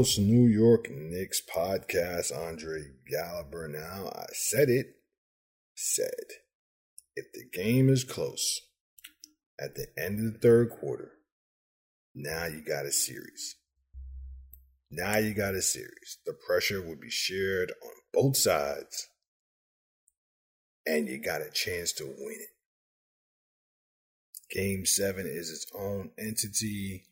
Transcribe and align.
New 0.00 0.46
York 0.46 0.88
Knicks 0.90 1.42
podcast, 1.42 2.34
Andre 2.34 2.80
Gallagher. 3.06 3.68
Now, 3.68 4.10
I 4.14 4.26
said 4.32 4.70
it, 4.70 4.86
said, 5.74 6.08
if 7.14 7.26
the 7.34 7.44
game 7.52 7.90
is 7.90 8.02
close 8.02 8.62
at 9.60 9.74
the 9.74 9.88
end 9.98 10.18
of 10.18 10.32
the 10.32 10.38
third 10.38 10.70
quarter, 10.70 11.12
now 12.14 12.46
you 12.46 12.62
got 12.62 12.86
a 12.86 12.92
series. 12.92 13.56
Now 14.90 15.18
you 15.18 15.34
got 15.34 15.54
a 15.54 15.60
series. 15.60 16.18
The 16.24 16.32
pressure 16.32 16.80
will 16.80 16.96
be 16.96 17.10
shared 17.10 17.70
on 17.84 17.92
both 18.14 18.38
sides, 18.38 19.06
and 20.86 21.08
you 21.08 21.22
got 21.22 21.42
a 21.42 21.50
chance 21.50 21.92
to 21.92 22.04
win 22.04 22.38
it. 22.40 22.48
Game 24.50 24.86
seven 24.86 25.26
is 25.26 25.50
its 25.50 25.66
own 25.78 26.10
entity. 26.18 27.04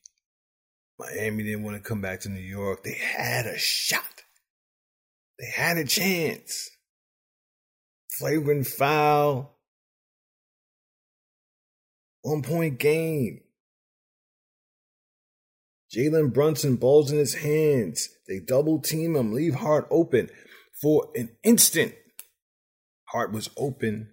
Miami 0.99 1.45
didn't 1.45 1.63
want 1.63 1.77
to 1.77 1.89
come 1.89 2.01
back 2.01 2.21
to 2.21 2.29
New 2.29 2.41
York. 2.41 2.83
They 2.83 2.95
had 2.95 3.47
a 3.47 3.57
shot. 3.57 4.03
They 5.39 5.47
had 5.47 5.77
a 5.77 5.85
chance. 5.85 6.71
Flagrant 8.19 8.67
foul. 8.67 9.57
One 12.23 12.43
point 12.43 12.79
game. 12.79 13.43
Jalen 15.95 16.35
Brunson 16.35 16.77
balls 16.77 17.13
in 17.13 17.19
his 17.19 17.35
hands. 17.35 18.09
They 18.27 18.41
double 18.41 18.81
team 18.81 19.17
him, 19.17 19.33
leave 19.33 19.55
Hart 19.55 19.87
open 19.91 20.29
for 20.83 21.09
an 21.15 21.31
instant. 21.43 21.95
Hart 23.05 23.33
was 23.33 23.49
open 23.57 24.11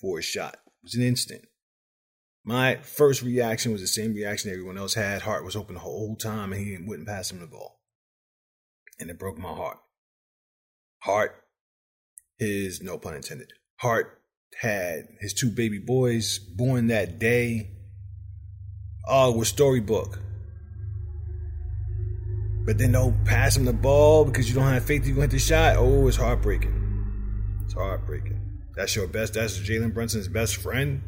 for 0.00 0.20
a 0.20 0.22
shot. 0.22 0.54
It 0.54 0.84
was 0.84 0.94
an 0.94 1.02
instant. 1.02 1.47
My 2.48 2.76
first 2.76 3.20
reaction 3.20 3.72
was 3.72 3.82
the 3.82 3.86
same 3.86 4.14
reaction 4.14 4.50
everyone 4.50 4.78
else 4.78 4.94
had. 4.94 5.20
Hart 5.20 5.44
was 5.44 5.54
open 5.54 5.74
the 5.74 5.80
whole 5.80 6.16
time 6.16 6.54
and 6.54 6.64
he 6.64 6.78
wouldn't 6.78 7.06
pass 7.06 7.30
him 7.30 7.40
the 7.40 7.46
ball. 7.46 7.78
And 8.98 9.10
it 9.10 9.18
broke 9.18 9.36
my 9.36 9.52
heart. 9.52 9.76
Hart, 11.00 11.44
his, 12.38 12.82
no 12.82 12.96
pun 12.96 13.16
intended, 13.16 13.52
Hart 13.76 14.22
had 14.62 15.08
his 15.20 15.34
two 15.34 15.50
baby 15.50 15.78
boys 15.78 16.38
born 16.38 16.86
that 16.86 17.18
day. 17.18 17.68
Oh, 19.06 19.32
it 19.32 19.36
was 19.36 19.48
storybook. 19.48 20.18
But 22.64 22.78
then 22.78 22.92
don't 22.92 23.26
pass 23.26 23.58
him 23.58 23.66
the 23.66 23.74
ball 23.74 24.24
because 24.24 24.48
you 24.48 24.54
don't 24.54 24.72
have 24.72 24.86
faith 24.86 25.06
you 25.06 25.12
can 25.12 25.20
hit 25.20 25.32
the 25.32 25.38
shot. 25.38 25.76
Oh, 25.76 26.08
it's 26.08 26.16
heartbreaking. 26.16 27.60
It's 27.66 27.74
heartbreaking. 27.74 28.40
That's 28.74 28.96
your 28.96 29.06
best. 29.06 29.34
That's 29.34 29.58
Jalen 29.58 29.92
Brunson's 29.92 30.28
best 30.28 30.56
friend. 30.56 31.02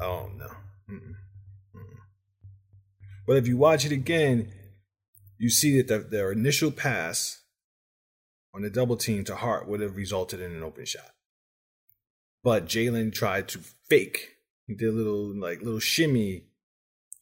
Oh 0.00 0.30
no. 0.36 0.46
Mm-mm. 0.90 1.14
Mm-mm. 1.76 1.98
But 3.26 3.36
if 3.36 3.46
you 3.46 3.56
watch 3.56 3.84
it 3.84 3.92
again, 3.92 4.52
you 5.38 5.50
see 5.50 5.80
that 5.80 5.88
the, 5.88 5.98
their 5.98 6.32
initial 6.32 6.70
pass 6.70 7.42
on 8.54 8.62
the 8.62 8.70
double 8.70 8.96
team 8.96 9.24
to 9.24 9.34
Hart 9.34 9.68
would 9.68 9.80
have 9.80 9.96
resulted 9.96 10.40
in 10.40 10.52
an 10.52 10.62
open 10.62 10.84
shot. 10.84 11.10
But 12.44 12.66
Jalen 12.66 13.14
tried 13.14 13.48
to 13.48 13.60
fake. 13.88 14.36
He 14.66 14.74
did 14.74 14.88
a 14.88 14.92
little 14.92 15.34
like 15.34 15.62
little 15.62 15.80
shimmy 15.80 16.44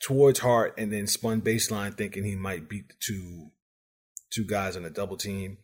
towards 0.00 0.40
Hart 0.40 0.74
and 0.78 0.92
then 0.92 1.06
spun 1.06 1.42
baseline 1.42 1.96
thinking 1.96 2.24
he 2.24 2.36
might 2.36 2.68
beat 2.68 2.88
the 2.88 2.94
two 3.00 3.50
two 4.30 4.44
guys 4.44 4.76
on 4.76 4.84
a 4.84 4.90
double 4.90 5.16
team. 5.16 5.58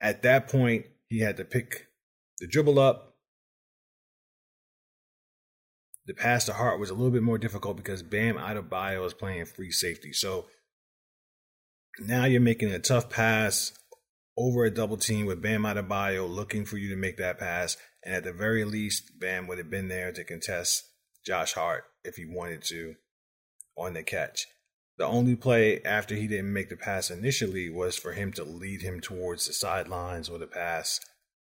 At 0.00 0.22
that 0.22 0.48
point, 0.48 0.86
he 1.08 1.20
had 1.20 1.36
to 1.36 1.44
pick 1.44 1.88
the 2.38 2.46
dribble 2.46 2.78
up 2.78 3.11
the 6.06 6.14
pass 6.14 6.44
to 6.46 6.52
Hart 6.52 6.80
was 6.80 6.90
a 6.90 6.94
little 6.94 7.10
bit 7.10 7.22
more 7.22 7.38
difficult 7.38 7.76
because 7.76 8.02
Bam 8.02 8.36
Adebayo 8.36 9.06
is 9.06 9.14
playing 9.14 9.46
free 9.46 9.70
safety. 9.70 10.12
So 10.12 10.46
now 11.98 12.24
you're 12.24 12.40
making 12.40 12.72
a 12.72 12.78
tough 12.78 13.08
pass 13.08 13.72
over 14.36 14.64
a 14.64 14.70
double 14.70 14.96
team 14.96 15.26
with 15.26 15.42
Bam 15.42 15.62
Adebayo 15.62 16.28
looking 16.28 16.64
for 16.64 16.76
you 16.76 16.88
to 16.90 16.96
make 16.96 17.18
that 17.18 17.38
pass. 17.38 17.76
And 18.04 18.14
at 18.14 18.24
the 18.24 18.32
very 18.32 18.64
least, 18.64 19.18
Bam 19.20 19.46
would 19.46 19.58
have 19.58 19.70
been 19.70 19.88
there 19.88 20.12
to 20.12 20.24
contest 20.24 20.82
Josh 21.24 21.52
Hart 21.52 21.84
if 22.04 22.16
he 22.16 22.24
wanted 22.24 22.62
to 22.64 22.94
on 23.76 23.94
the 23.94 24.02
catch. 24.02 24.46
The 24.98 25.06
only 25.06 25.36
play 25.36 25.82
after 25.82 26.14
he 26.14 26.26
didn't 26.26 26.52
make 26.52 26.68
the 26.68 26.76
pass 26.76 27.10
initially 27.10 27.70
was 27.70 27.96
for 27.96 28.12
him 28.12 28.32
to 28.32 28.44
lead 28.44 28.82
him 28.82 29.00
towards 29.00 29.46
the 29.46 29.52
sidelines 29.52 30.30
with 30.30 30.42
a 30.42 30.46
pass, 30.46 31.00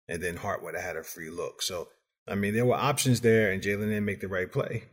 and 0.09 0.23
then 0.23 0.37
Hart 0.37 0.63
would 0.63 0.75
have 0.75 0.83
had 0.83 0.97
a 0.97 1.05
free 1.05 1.31
look. 1.31 1.63
So 1.63 1.89
I 2.29 2.35
mean, 2.35 2.55
there 2.55 2.67
were 2.67 2.75
options 2.75 3.21
there, 3.21 3.51
and 3.51 3.63
Jalen 3.63 3.89
didn't 3.89 4.05
make 4.05 4.21
the 4.21 4.29
right 4.29 4.51
play. 4.51 4.85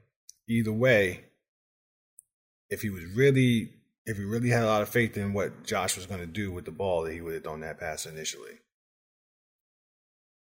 Either 0.48 0.72
way, 0.72 1.26
if 2.70 2.82
he 2.82 2.90
was 2.90 3.04
really, 3.06 3.74
if 4.06 4.18
he 4.18 4.24
really 4.24 4.50
had 4.50 4.64
a 4.64 4.68
lot 4.68 4.82
of 4.82 4.90
faith 4.90 5.18
in 5.18 5.34
what 5.34 5.66
Josh 5.66 5.96
was 5.96 6.06
going 6.06 6.22
to 6.22 6.26
do 6.26 6.52
with 6.52 6.66
the 6.66 6.72
ball, 6.72 7.04
that 7.04 7.14
he 7.14 7.22
would 7.22 7.34
have 7.34 7.44
done 7.44 7.62
that 7.62 7.80
pass 7.80 8.06
initially. 8.06 8.60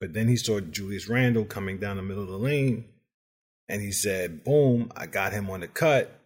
But 0.01 0.15
then 0.15 0.29
he 0.29 0.37
saw 0.37 0.61
Julius 0.61 1.09
Randle 1.09 1.45
coming 1.45 1.79
down 1.79 1.97
the 1.97 2.03
middle 2.03 2.23
of 2.23 2.31
the 2.31 2.39
lane, 2.39 2.87
and 3.69 3.83
he 3.83 3.93
said, 3.93 4.45
"Boom! 4.45 4.91
I 4.97 5.07
got 5.07 5.33
him 5.33 5.51
on 5.51 5.61
the 5.61 5.69
cut." 5.69 6.21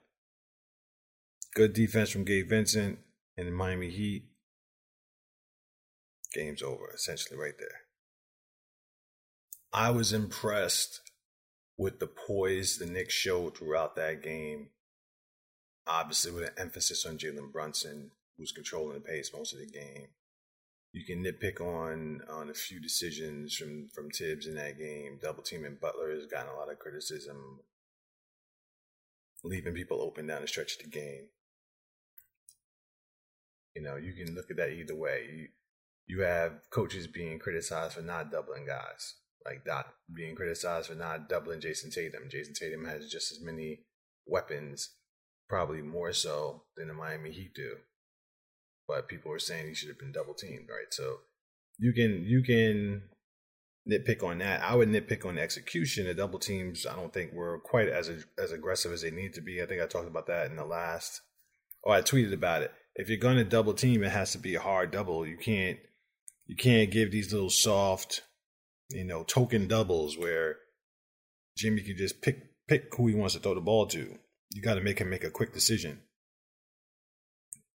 Good 1.54 1.72
defense 1.72 2.10
from 2.10 2.24
Gabe 2.24 2.48
Vincent 2.48 2.98
and 3.36 3.46
the 3.46 3.52
Miami 3.52 3.90
Heat. 3.90 4.24
Game's 6.32 6.62
over, 6.62 6.90
essentially, 6.92 7.38
right 7.38 7.56
there. 7.58 7.83
I 9.76 9.90
was 9.90 10.12
impressed 10.12 11.00
with 11.76 11.98
the 11.98 12.06
poise 12.06 12.78
the 12.78 12.86
Knicks 12.86 13.12
showed 13.12 13.58
throughout 13.58 13.96
that 13.96 14.22
game. 14.22 14.68
Obviously, 15.84 16.30
with 16.30 16.44
an 16.44 16.54
emphasis 16.56 17.04
on 17.04 17.18
Jalen 17.18 17.50
Brunson, 17.50 18.12
who's 18.38 18.52
controlling 18.52 18.94
the 18.94 19.00
pace 19.00 19.32
most 19.34 19.52
of 19.52 19.58
the 19.58 19.66
game. 19.66 20.06
You 20.92 21.04
can 21.04 21.24
nitpick 21.24 21.60
on 21.60 22.20
on 22.30 22.50
a 22.50 22.54
few 22.54 22.80
decisions 22.80 23.56
from 23.56 23.88
from 23.88 24.10
Thibs 24.10 24.46
in 24.46 24.54
that 24.54 24.78
game. 24.78 25.18
Double 25.20 25.42
teaming 25.42 25.76
Butler 25.80 26.12
has 26.12 26.26
gotten 26.26 26.54
a 26.54 26.56
lot 26.56 26.70
of 26.70 26.78
criticism, 26.78 27.58
leaving 29.42 29.74
people 29.74 30.00
open 30.00 30.28
down 30.28 30.42
the 30.42 30.46
stretch 30.46 30.76
of 30.76 30.84
the 30.84 30.88
game. 30.88 31.26
You 33.74 33.82
know, 33.82 33.96
you 33.96 34.12
can 34.12 34.36
look 34.36 34.52
at 34.52 34.56
that 34.58 34.70
either 34.70 34.94
way. 34.94 35.28
You 35.36 35.48
you 36.06 36.22
have 36.22 36.60
coaches 36.70 37.08
being 37.08 37.40
criticized 37.40 37.94
for 37.94 38.02
not 38.02 38.30
doubling 38.30 38.66
guys 38.66 39.16
like 39.44 39.66
not 39.66 39.86
being 40.12 40.34
criticized 40.34 40.88
for 40.88 40.94
not 40.94 41.28
doubling 41.28 41.60
Jayson 41.60 41.90
Tatum. 41.90 42.28
Jayson 42.30 42.54
Tatum 42.54 42.86
has 42.86 43.08
just 43.10 43.32
as 43.32 43.40
many 43.40 43.80
weapons, 44.26 44.90
probably 45.48 45.82
more 45.82 46.12
so 46.12 46.62
than 46.76 46.88
the 46.88 46.94
Miami 46.94 47.30
Heat 47.30 47.54
do. 47.54 47.76
But 48.88 49.08
people 49.08 49.32
are 49.32 49.38
saying 49.38 49.68
he 49.68 49.74
should 49.74 49.88
have 49.88 49.98
been 49.98 50.12
double 50.12 50.34
teamed, 50.34 50.68
right? 50.68 50.92
So 50.92 51.18
you 51.78 51.92
can 51.92 52.24
you 52.24 52.42
can 52.42 53.02
nitpick 53.88 54.22
on 54.22 54.38
that. 54.38 54.62
I 54.62 54.74
would 54.74 54.88
nitpick 54.88 55.26
on 55.26 55.36
the 55.36 55.42
execution. 55.42 56.06
The 56.06 56.14
double 56.14 56.38
teams, 56.38 56.86
I 56.86 56.94
don't 56.94 57.12
think 57.12 57.32
were 57.32 57.58
quite 57.58 57.88
as 57.88 58.10
as 58.38 58.52
aggressive 58.52 58.92
as 58.92 59.02
they 59.02 59.10
need 59.10 59.34
to 59.34 59.40
be. 59.40 59.62
I 59.62 59.66
think 59.66 59.82
I 59.82 59.86
talked 59.86 60.08
about 60.08 60.26
that 60.26 60.50
in 60.50 60.56
the 60.56 60.64
last. 60.64 61.20
Oh, 61.84 61.90
I 61.90 62.00
tweeted 62.02 62.32
about 62.32 62.62
it. 62.62 62.72
If 62.94 63.08
you're 63.08 63.18
going 63.18 63.36
to 63.36 63.44
double 63.44 63.74
team, 63.74 64.02
it 64.04 64.12
has 64.12 64.32
to 64.32 64.38
be 64.38 64.54
a 64.54 64.60
hard 64.60 64.90
double. 64.90 65.26
You 65.26 65.36
can't 65.36 65.78
you 66.46 66.56
can't 66.56 66.90
give 66.90 67.10
these 67.10 67.32
little 67.32 67.50
soft 67.50 68.22
you 68.94 69.04
know, 69.04 69.24
token 69.24 69.66
doubles 69.66 70.16
where 70.16 70.56
Jimmy 71.56 71.82
can 71.82 71.96
just 71.96 72.22
pick 72.22 72.42
pick 72.66 72.94
who 72.94 73.06
he 73.06 73.14
wants 73.14 73.34
to 73.34 73.40
throw 73.40 73.54
the 73.54 73.60
ball 73.60 73.86
to. 73.86 74.18
You 74.52 74.62
got 74.62 74.74
to 74.74 74.80
make 74.80 75.00
him 75.00 75.10
make 75.10 75.24
a 75.24 75.30
quick 75.30 75.52
decision. 75.52 76.00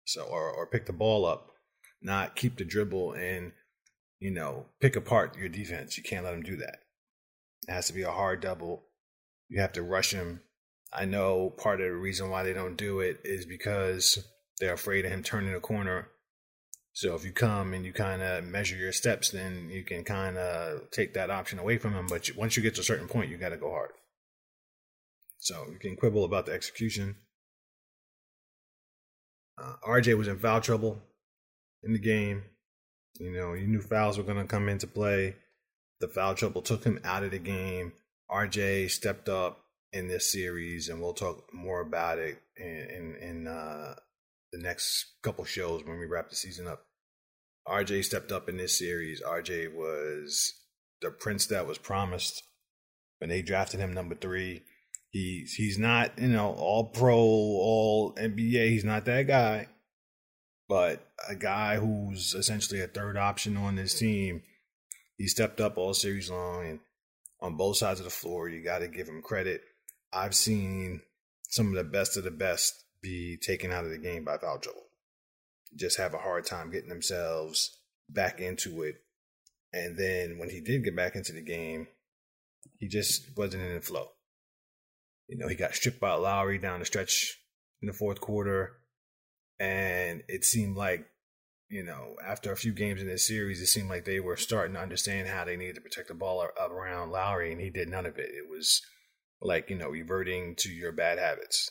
So, 0.05 0.23
or 0.23 0.51
or 0.51 0.67
pick 0.67 0.85
the 0.85 0.93
ball 0.93 1.25
up, 1.25 1.51
not 2.01 2.35
keep 2.35 2.57
the 2.57 2.65
dribble 2.65 3.13
and 3.13 3.51
you 4.19 4.31
know 4.31 4.65
pick 4.79 4.95
apart 4.95 5.37
your 5.37 5.49
defense. 5.49 5.97
You 5.97 6.03
can't 6.03 6.25
let 6.25 6.33
him 6.33 6.43
do 6.43 6.57
that. 6.57 6.79
It 7.67 7.73
has 7.73 7.87
to 7.87 7.93
be 7.93 8.03
a 8.03 8.11
hard 8.11 8.41
double. 8.41 8.85
You 9.49 9.61
have 9.61 9.73
to 9.73 9.83
rush 9.83 10.11
him. 10.11 10.41
I 10.91 11.05
know 11.05 11.51
part 11.51 11.81
of 11.81 11.87
the 11.87 11.95
reason 11.95 12.29
why 12.29 12.43
they 12.43 12.53
don't 12.53 12.77
do 12.77 12.99
it 12.99 13.19
is 13.23 13.45
because 13.45 14.25
they're 14.59 14.73
afraid 14.73 15.05
of 15.05 15.11
him 15.11 15.21
turning 15.21 15.53
the 15.53 15.59
corner 15.59 16.09
so 16.93 17.15
if 17.15 17.23
you 17.23 17.31
come 17.31 17.73
and 17.73 17.85
you 17.85 17.93
kind 17.93 18.21
of 18.21 18.43
measure 18.43 18.75
your 18.75 18.91
steps, 18.91 19.29
then 19.31 19.69
you 19.69 19.83
can 19.83 20.03
kind 20.03 20.37
of 20.37 20.89
take 20.91 21.13
that 21.13 21.29
option 21.29 21.59
away 21.59 21.77
from 21.77 21.93
him. 21.93 22.07
But 22.07 22.29
once 22.35 22.57
you 22.57 22.63
get 22.63 22.75
to 22.75 22.81
a 22.81 22.83
certain 22.83 23.07
point, 23.07 23.29
you 23.29 23.37
got 23.37 23.49
to 23.49 23.57
go 23.57 23.69
hard. 23.69 23.91
So 25.39 25.65
you 25.71 25.79
can 25.79 25.95
quibble 25.95 26.25
about 26.25 26.45
the 26.45 26.51
execution. 26.51 27.15
Uh, 29.57 29.75
RJ 29.87 30.17
was 30.17 30.27
in 30.27 30.39
foul 30.39 30.61
trouble 30.61 31.01
in 31.83 31.93
the 31.93 31.99
game. 31.99 32.43
You 33.19 33.31
know, 33.31 33.53
you 33.53 33.67
knew 33.67 33.81
fouls 33.81 34.17
were 34.17 34.23
going 34.23 34.37
to 34.37 34.45
come 34.45 34.69
into 34.69 34.87
play. 34.87 35.35
The 35.99 36.07
foul 36.07 36.35
trouble 36.35 36.61
took 36.61 36.83
him 36.83 36.99
out 37.03 37.23
of 37.23 37.31
the 37.31 37.39
game. 37.39 37.93
RJ 38.31 38.91
stepped 38.91 39.27
up 39.27 39.59
in 39.91 40.07
this 40.07 40.31
series, 40.31 40.87
and 40.87 41.01
we'll 41.01 41.13
talk 41.13 41.53
more 41.53 41.81
about 41.81 42.19
it 42.19 42.41
in 42.55 42.65
in, 42.65 43.15
in 43.15 43.47
uh, 43.47 43.95
the 44.51 44.59
next 44.59 45.05
couple 45.21 45.45
shows 45.45 45.83
when 45.85 45.99
we 45.99 46.05
wrap 46.05 46.29
the 46.29 46.35
season 46.35 46.67
up. 46.67 46.85
RJ 47.67 48.05
stepped 48.05 48.31
up 48.31 48.49
in 48.49 48.57
this 48.57 48.77
series. 48.77 49.21
RJ 49.21 49.73
was 49.73 50.53
the 51.01 51.11
prince 51.11 51.45
that 51.47 51.67
was 51.67 51.77
promised 51.77 52.43
when 53.19 53.29
they 53.29 53.41
drafted 53.41 53.79
him 53.79 53.93
number 53.93 54.15
three. 54.15 54.63
He's 55.11 55.53
he's 55.53 55.77
not 55.77 56.17
you 56.19 56.27
know 56.27 56.53
all 56.53 56.85
pro, 56.85 57.15
all 57.17 58.13
NBA. 58.15 58.69
He's 58.69 58.85
not 58.85 59.05
that 59.05 59.27
guy, 59.27 59.67
But 60.67 61.07
a 61.27 61.35
guy 61.35 61.77
who's 61.77 62.33
essentially 62.33 62.81
a 62.81 62.87
third 62.87 63.17
option 63.17 63.57
on 63.57 63.75
this 63.75 63.97
team, 63.97 64.43
he 65.17 65.27
stepped 65.27 65.59
up 65.59 65.77
all 65.77 65.93
series 65.93 66.29
long 66.29 66.67
and 66.67 66.79
on 67.41 67.57
both 67.57 67.77
sides 67.77 67.99
of 67.99 68.03
the 68.03 68.11
floor. 68.11 68.49
You 68.49 68.63
got 68.63 68.79
to 68.79 68.87
give 68.87 69.07
him 69.07 69.21
credit. 69.21 69.61
I've 70.13 70.35
seen 70.35 71.01
some 71.49 71.67
of 71.67 71.73
the 71.73 71.83
best 71.83 72.17
of 72.17 72.23
the 72.23 72.31
best 72.31 72.83
be 73.01 73.37
taken 73.37 73.71
out 73.71 73.85
of 73.85 73.91
the 73.91 73.97
game 73.97 74.25
by 74.25 74.37
foul 74.37 74.59
trouble. 74.59 74.87
Just 75.75 75.97
have 75.97 76.13
a 76.13 76.19
hard 76.19 76.45
time 76.45 76.71
getting 76.71 76.89
themselves 76.89 77.79
back 78.09 78.39
into 78.39 78.81
it. 78.83 78.95
And 79.71 79.97
then 79.97 80.37
when 80.39 80.49
he 80.49 80.61
did 80.61 80.83
get 80.83 80.95
back 80.95 81.15
into 81.15 81.31
the 81.31 81.43
game, 81.43 81.87
he 82.79 82.87
just 82.87 83.37
wasn't 83.37 83.63
in 83.63 83.75
the 83.75 83.81
flow. 83.81 84.07
You 85.27 85.37
know, 85.37 85.47
he 85.47 85.55
got 85.55 85.75
stripped 85.75 85.99
by 85.99 86.13
Lowry 86.13 86.57
down 86.57 86.79
the 86.79 86.85
stretch 86.85 87.37
in 87.81 87.87
the 87.87 87.93
fourth 87.93 88.19
quarter. 88.19 88.77
And 89.59 90.23
it 90.27 90.43
seemed 90.43 90.75
like, 90.75 91.05
you 91.69 91.83
know, 91.83 92.15
after 92.25 92.51
a 92.51 92.57
few 92.57 92.73
games 92.73 92.99
in 92.99 93.07
this 93.07 93.27
series, 93.27 93.61
it 93.61 93.67
seemed 93.67 93.89
like 93.89 94.05
they 94.05 94.19
were 94.19 94.37
starting 94.37 94.73
to 94.73 94.81
understand 94.81 95.27
how 95.27 95.45
they 95.45 95.55
needed 95.55 95.75
to 95.75 95.81
protect 95.81 96.07
the 96.07 96.15
ball 96.15 96.43
around 96.59 97.11
Lowry, 97.11 97.51
and 97.51 97.61
he 97.61 97.69
did 97.69 97.89
none 97.89 98.07
of 98.07 98.17
it. 98.17 98.31
It 98.31 98.49
was 98.49 98.81
like, 99.39 99.69
you 99.69 99.77
know, 99.77 99.89
reverting 99.89 100.55
to 100.59 100.69
your 100.69 100.91
bad 100.91 101.19
habits. 101.19 101.69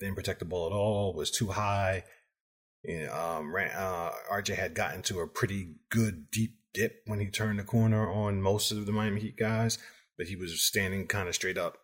Didn't 0.00 0.16
protect 0.16 0.38
the 0.38 0.44
ball 0.44 0.66
at 0.66 0.72
all, 0.72 1.14
was 1.14 1.30
too 1.30 1.48
high. 1.48 2.04
You 2.84 3.06
know, 3.06 3.12
um, 3.12 3.54
uh, 3.54 4.10
RJ 4.30 4.54
had 4.54 4.74
gotten 4.74 5.02
to 5.02 5.20
a 5.20 5.26
pretty 5.26 5.74
good 5.90 6.30
deep 6.30 6.58
dip 6.72 7.02
when 7.06 7.18
he 7.18 7.26
turned 7.26 7.58
the 7.58 7.64
corner 7.64 8.10
on 8.10 8.40
most 8.40 8.70
of 8.70 8.86
the 8.86 8.92
Miami 8.92 9.20
Heat 9.20 9.36
guys, 9.36 9.78
but 10.16 10.28
he 10.28 10.36
was 10.36 10.62
standing 10.62 11.06
kind 11.06 11.28
of 11.28 11.34
straight 11.34 11.58
up 11.58 11.78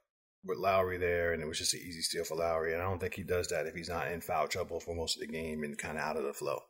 with 0.45 0.59
Lowry 0.59 0.99
there, 0.99 1.33
and 1.33 1.43
it 1.43 1.47
was 1.47 1.59
just 1.59 1.75
an 1.75 1.81
easy 1.81 2.03
steal 2.03 2.25
for 2.25 2.37
Lowry. 2.37 2.73
And 2.73 2.83
I 2.83 2.85
don't 2.85 3.01
think 3.01 3.15
he 3.15 3.25
does 3.25 3.49
that 3.49 3.67
if 3.67 3.75
he's 3.75 3.89
not 3.89 4.09
in 4.09 4.21
foul 4.21 4.47
trouble 4.47 4.79
for 4.79 4.95
most 4.95 5.17
of 5.17 5.21
the 5.21 5.33
game 5.33 5.65
and 5.65 5.77
kind 5.77 5.99
of 5.99 6.05
out 6.05 6.17
of 6.17 6.25
the 6.25 6.33
flow. 6.33 6.61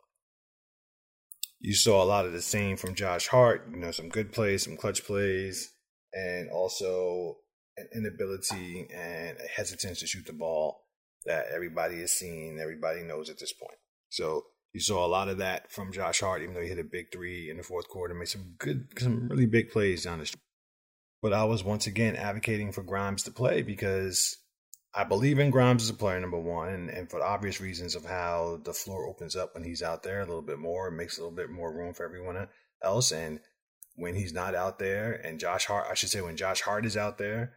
You 1.60 1.74
saw 1.74 2.02
a 2.02 2.04
lot 2.04 2.26
of 2.26 2.32
the 2.32 2.42
same 2.42 2.76
from 2.76 2.94
Josh 2.94 3.28
Hart, 3.28 3.68
you 3.70 3.78
know, 3.78 3.90
some 3.90 4.08
good 4.08 4.32
plays, 4.32 4.64
some 4.64 4.76
clutch 4.76 5.04
plays, 5.04 5.72
and 6.12 6.50
also 6.50 7.36
an 7.76 7.88
inability 7.94 8.86
and 8.94 9.36
a 9.38 9.48
hesitance 9.48 10.00
to 10.00 10.06
shoot 10.06 10.26
the 10.26 10.32
ball 10.32 10.83
that 11.26 11.46
everybody 11.54 11.96
is 11.96 12.12
seeing, 12.12 12.58
everybody 12.60 13.02
knows 13.02 13.30
at 13.30 13.38
this 13.38 13.52
point. 13.52 13.78
So 14.10 14.44
you 14.72 14.80
saw 14.80 15.06
a 15.06 15.08
lot 15.08 15.28
of 15.28 15.38
that 15.38 15.70
from 15.70 15.92
Josh 15.92 16.20
Hart, 16.20 16.42
even 16.42 16.54
though 16.54 16.60
he 16.60 16.68
hit 16.68 16.78
a 16.78 16.84
big 16.84 17.12
three 17.12 17.50
in 17.50 17.56
the 17.56 17.62
fourth 17.62 17.88
quarter, 17.88 18.14
made 18.14 18.28
some 18.28 18.54
good, 18.58 18.88
some 18.98 19.28
really 19.28 19.46
big 19.46 19.70
plays 19.70 20.04
down 20.04 20.18
the 20.18 20.26
street. 20.26 20.40
But 21.22 21.32
I 21.32 21.44
was 21.44 21.64
once 21.64 21.86
again 21.86 22.16
advocating 22.16 22.72
for 22.72 22.82
Grimes 22.82 23.22
to 23.22 23.30
play 23.30 23.62
because 23.62 24.36
I 24.94 25.04
believe 25.04 25.38
in 25.38 25.50
Grimes 25.50 25.82
as 25.82 25.90
a 25.90 25.94
player, 25.94 26.20
number 26.20 26.38
one, 26.38 26.68
and, 26.68 26.90
and 26.90 27.10
for 27.10 27.22
obvious 27.22 27.60
reasons 27.60 27.94
of 27.94 28.04
how 28.04 28.60
the 28.62 28.72
floor 28.72 29.08
opens 29.08 29.34
up 29.34 29.54
when 29.54 29.64
he's 29.64 29.82
out 29.82 30.02
there 30.02 30.20
a 30.20 30.26
little 30.26 30.42
bit 30.42 30.58
more. 30.58 30.88
It 30.88 30.92
makes 30.92 31.16
a 31.16 31.22
little 31.22 31.34
bit 31.34 31.50
more 31.50 31.72
room 31.72 31.94
for 31.94 32.04
everyone 32.04 32.48
else. 32.82 33.10
And 33.10 33.40
when 33.96 34.14
he's 34.14 34.32
not 34.32 34.54
out 34.54 34.78
there, 34.78 35.12
and 35.12 35.40
Josh 35.40 35.66
Hart, 35.66 35.86
I 35.90 35.94
should 35.94 36.10
say, 36.10 36.20
when 36.20 36.36
Josh 36.36 36.60
Hart 36.60 36.84
is 36.84 36.96
out 36.96 37.18
there, 37.18 37.54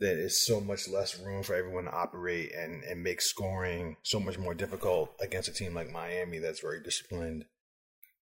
that 0.00 0.18
it's 0.18 0.46
so 0.46 0.60
much 0.60 0.88
less 0.88 1.18
room 1.18 1.42
for 1.42 1.54
everyone 1.54 1.84
to 1.84 1.92
operate 1.92 2.52
and, 2.54 2.84
and 2.84 3.02
make 3.02 3.20
scoring 3.20 3.96
so 4.02 4.20
much 4.20 4.38
more 4.38 4.54
difficult 4.54 5.14
against 5.20 5.48
a 5.48 5.52
team 5.52 5.74
like 5.74 5.90
Miami 5.90 6.38
that's 6.38 6.60
very 6.60 6.82
disciplined 6.82 7.44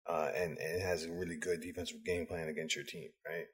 uh, 0.07 0.29
and, 0.35 0.57
and 0.57 0.81
has 0.81 1.05
a 1.05 1.11
really 1.11 1.37
good 1.37 1.61
defensive 1.61 2.03
game 2.05 2.25
plan 2.25 2.47
against 2.47 2.75
your 2.75 2.85
team, 2.85 3.09
right? 3.27 3.45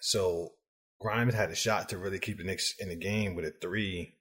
So 0.00 0.52
Grimes 1.00 1.34
had 1.34 1.50
a 1.50 1.54
shot 1.54 1.88
to 1.90 1.98
really 1.98 2.18
keep 2.18 2.38
the 2.38 2.44
Knicks 2.44 2.74
in 2.78 2.88
the 2.88 2.96
game 2.96 3.34
with 3.34 3.44
a 3.44 3.52
three, 3.60 4.16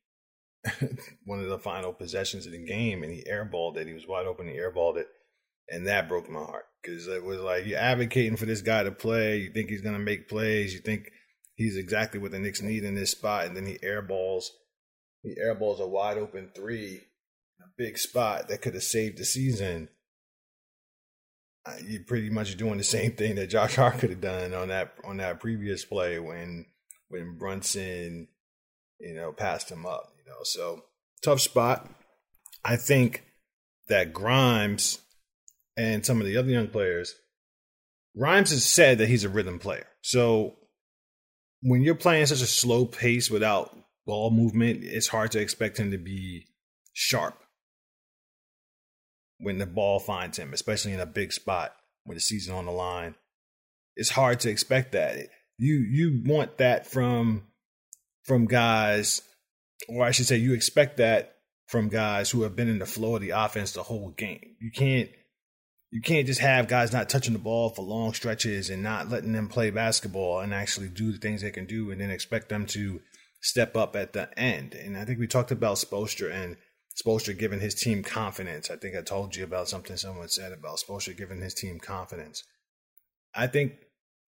one 1.25 1.39
of 1.39 1.49
the 1.49 1.59
final 1.59 1.93
possessions 1.93 2.45
of 2.45 2.51
the 2.51 2.65
game, 2.65 3.03
and 3.03 3.11
he 3.11 3.23
airballed 3.29 3.77
it. 3.77 3.87
He 3.87 3.93
was 3.93 4.07
wide 4.07 4.27
open, 4.27 4.47
he 4.47 4.55
airballed 4.55 4.97
it, 4.97 5.07
and 5.69 5.87
that 5.87 6.09
broke 6.09 6.29
my 6.29 6.39
heart 6.39 6.65
because 6.81 7.07
it 7.07 7.23
was 7.23 7.39
like 7.39 7.65
you're 7.65 7.79
advocating 7.79 8.37
for 8.37 8.45
this 8.45 8.61
guy 8.61 8.83
to 8.83 8.91
play. 8.91 9.37
You 9.37 9.51
think 9.51 9.69
he's 9.69 9.81
going 9.81 9.95
to 9.95 9.99
make 10.03 10.29
plays. 10.29 10.73
You 10.73 10.79
think 10.79 11.11
he's 11.55 11.77
exactly 11.77 12.19
what 12.19 12.31
the 12.31 12.39
Knicks 12.39 12.61
need 12.61 12.83
in 12.83 12.95
this 12.95 13.11
spot, 13.11 13.45
and 13.45 13.55
then 13.55 13.65
he 13.65 13.77
airballs, 13.79 14.45
he 15.23 15.35
airballs 15.43 15.79
a 15.79 15.87
wide 15.87 16.17
open 16.17 16.51
three, 16.55 17.01
a 17.59 17.67
big 17.77 17.97
spot 17.97 18.47
that 18.47 18.61
could 18.61 18.73
have 18.73 18.83
saved 18.83 19.17
the 19.17 19.25
season 19.25 19.89
you're 21.83 22.03
pretty 22.03 22.29
much 22.29 22.57
doing 22.57 22.77
the 22.77 22.83
same 22.83 23.13
thing 23.13 23.35
that 23.35 23.49
Josh 23.49 23.75
Hart 23.75 23.99
could 23.99 24.11
have 24.11 24.21
done 24.21 24.53
on 24.53 24.67
that 24.69 24.93
on 25.03 25.17
that 25.17 25.39
previous 25.39 25.83
play 25.85 26.19
when 26.19 26.65
when 27.09 27.37
Brunson, 27.37 28.27
you 28.99 29.15
know, 29.15 29.31
passed 29.31 29.71
him 29.71 29.85
up. 29.85 30.13
You 30.17 30.31
know, 30.31 30.39
so 30.43 30.83
tough 31.23 31.41
spot. 31.41 31.89
I 32.63 32.75
think 32.75 33.23
that 33.87 34.13
Grimes 34.13 34.99
and 35.77 36.05
some 36.05 36.19
of 36.19 36.27
the 36.27 36.37
other 36.37 36.49
young 36.49 36.67
players, 36.67 37.15
Grimes 38.17 38.51
has 38.51 38.65
said 38.65 38.97
that 38.99 39.09
he's 39.09 39.23
a 39.23 39.29
rhythm 39.29 39.59
player. 39.59 39.87
So 40.01 40.55
when 41.65 41.81
you're 41.81 41.95
playing 41.95 42.27
such 42.27 42.41
a 42.41 42.47
slow 42.47 42.85
pace 42.85 43.31
without 43.31 43.75
ball 44.05 44.29
movement, 44.29 44.83
it's 44.83 45.07
hard 45.07 45.31
to 45.31 45.39
expect 45.39 45.79
him 45.79 45.89
to 45.89 45.97
be 45.97 46.45
sharp 46.93 47.41
when 49.39 49.57
the 49.57 49.65
ball 49.65 49.99
finds 49.99 50.37
him, 50.37 50.53
especially 50.53 50.93
in 50.93 50.99
a 50.99 51.07
big 51.07 51.33
spot 51.33 51.75
with 52.05 52.17
the 52.17 52.21
season 52.21 52.53
on 52.53 52.67
the 52.67 52.71
line. 52.71 53.15
It's 53.95 54.11
hard 54.11 54.41
to 54.41 54.49
expect 54.51 54.91
that. 54.91 55.17
You 55.57 55.77
you 55.77 56.21
want 56.23 56.59
that 56.59 56.85
from 56.85 57.47
from 58.25 58.45
guys, 58.45 59.23
or 59.87 60.05
I 60.05 60.11
should 60.11 60.27
say, 60.27 60.37
you 60.37 60.53
expect 60.53 60.97
that 60.97 61.37
from 61.67 61.89
guys 61.89 62.29
who 62.29 62.43
have 62.43 62.55
been 62.55 62.69
in 62.69 62.77
the 62.77 62.85
flow 62.85 63.15
of 63.15 63.21
the 63.21 63.31
offense 63.31 63.71
the 63.71 63.81
whole 63.81 64.09
game. 64.11 64.55
You 64.59 64.69
can't 64.69 65.09
you 65.95 66.01
can't 66.01 66.27
just 66.27 66.41
have 66.41 66.67
guys 66.67 66.91
not 66.91 67.07
touching 67.07 67.31
the 67.31 67.39
ball 67.39 67.69
for 67.69 67.81
long 67.81 68.13
stretches 68.13 68.69
and 68.69 68.83
not 68.83 69.09
letting 69.09 69.31
them 69.31 69.47
play 69.47 69.69
basketball 69.69 70.41
and 70.41 70.53
actually 70.53 70.89
do 70.89 71.13
the 71.13 71.17
things 71.17 71.41
they 71.41 71.51
can 71.51 71.65
do 71.65 71.89
and 71.89 72.01
then 72.01 72.11
expect 72.11 72.49
them 72.49 72.65
to 72.65 72.99
step 73.39 73.77
up 73.77 73.95
at 73.95 74.11
the 74.11 74.27
end. 74.37 74.73
And 74.73 74.97
I 74.97 75.05
think 75.05 75.19
we 75.19 75.27
talked 75.27 75.51
about 75.51 75.77
Spoelstra 75.77 76.33
and 76.33 76.57
Spoelstra 77.01 77.39
giving 77.39 77.61
his 77.61 77.75
team 77.75 78.03
confidence. 78.03 78.69
I 78.69 78.75
think 78.75 78.97
I 78.97 79.03
told 79.03 79.37
you 79.37 79.45
about 79.45 79.69
something 79.69 79.95
someone 79.95 80.27
said 80.27 80.51
about 80.51 80.79
Spoelstra 80.79 81.15
giving 81.15 81.39
his 81.39 81.53
team 81.53 81.79
confidence. 81.79 82.43
I 83.33 83.47
think 83.47 83.75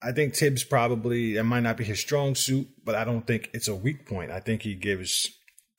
I 0.03 0.12
think 0.12 0.35
Thibs 0.35 0.63
probably 0.63 1.36
it 1.36 1.43
might 1.45 1.62
not 1.62 1.77
be 1.77 1.84
his 1.84 2.00
strong 2.00 2.36
suit, 2.36 2.67
but 2.84 2.93
I 2.93 3.03
don't 3.05 3.25
think 3.25 3.50
it's 3.55 3.67
a 3.67 3.74
weak 3.74 4.07
point. 4.07 4.29
I 4.29 4.39
think 4.39 4.62
he 4.62 4.75
gives 4.75 5.31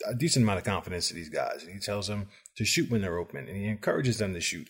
a 0.05 0.17
decent 0.17 0.43
amount 0.43 0.59
of 0.59 0.65
confidence 0.65 1.07
to 1.09 1.15
these 1.15 1.29
guys, 1.29 1.65
he 1.73 1.79
tells 1.79 2.09
them 2.09 2.27
to 2.57 2.65
shoot 2.65 2.91
when 2.91 3.03
they're 3.03 3.19
open, 3.19 3.47
and 3.47 3.57
he 3.57 3.69
encourages 3.69 4.19
them 4.19 4.35
to 4.35 4.41
shoot. 4.41 4.67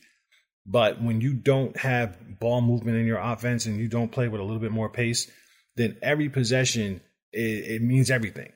But 0.67 1.01
when 1.01 1.21
you 1.21 1.33
don't 1.35 1.77
have 1.77 2.39
ball 2.41 2.61
movement 2.61 2.99
in 2.99 3.07
your 3.07 3.19
offense 3.19 3.67
and 3.67 3.79
you 3.79 3.89
don't 3.89 4.11
play 4.11 4.27
with 4.27 4.41
a 4.41 4.45
little 4.45 4.61
bit 4.61 4.73
more 4.73 4.89
pace, 4.89 5.31
then 5.77 5.97
every 6.03 6.29
possession 6.29 7.01
it, 7.33 7.71
it 7.71 7.83
means 7.83 8.11
everything. 8.11 8.53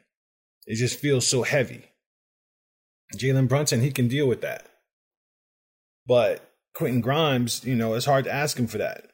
It 0.66 0.76
just 0.76 0.98
feels 0.98 1.26
so 1.26 1.42
heavy. 1.42 1.84
Jalen 3.16 3.48
Brunson, 3.48 3.80
he 3.80 3.92
can 3.92 4.08
deal 4.08 4.26
with 4.26 4.40
that. 4.40 4.66
But 6.06 6.48
Quentin 6.74 7.00
Grimes, 7.00 7.64
you 7.64 7.74
know, 7.74 7.94
it's 7.94 8.06
hard 8.06 8.24
to 8.24 8.32
ask 8.32 8.58
him 8.58 8.66
for 8.66 8.78
that. 8.78 9.06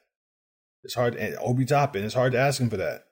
It's 0.83 0.93
hard, 0.93 1.15
and 1.15 1.35
Obi 1.41 1.65
Toppin, 1.65 2.03
it's 2.03 2.13
hard 2.13 2.31
to 2.31 2.39
ask 2.39 2.61
him 2.61 2.69
for 2.69 2.77
that. 2.77 3.03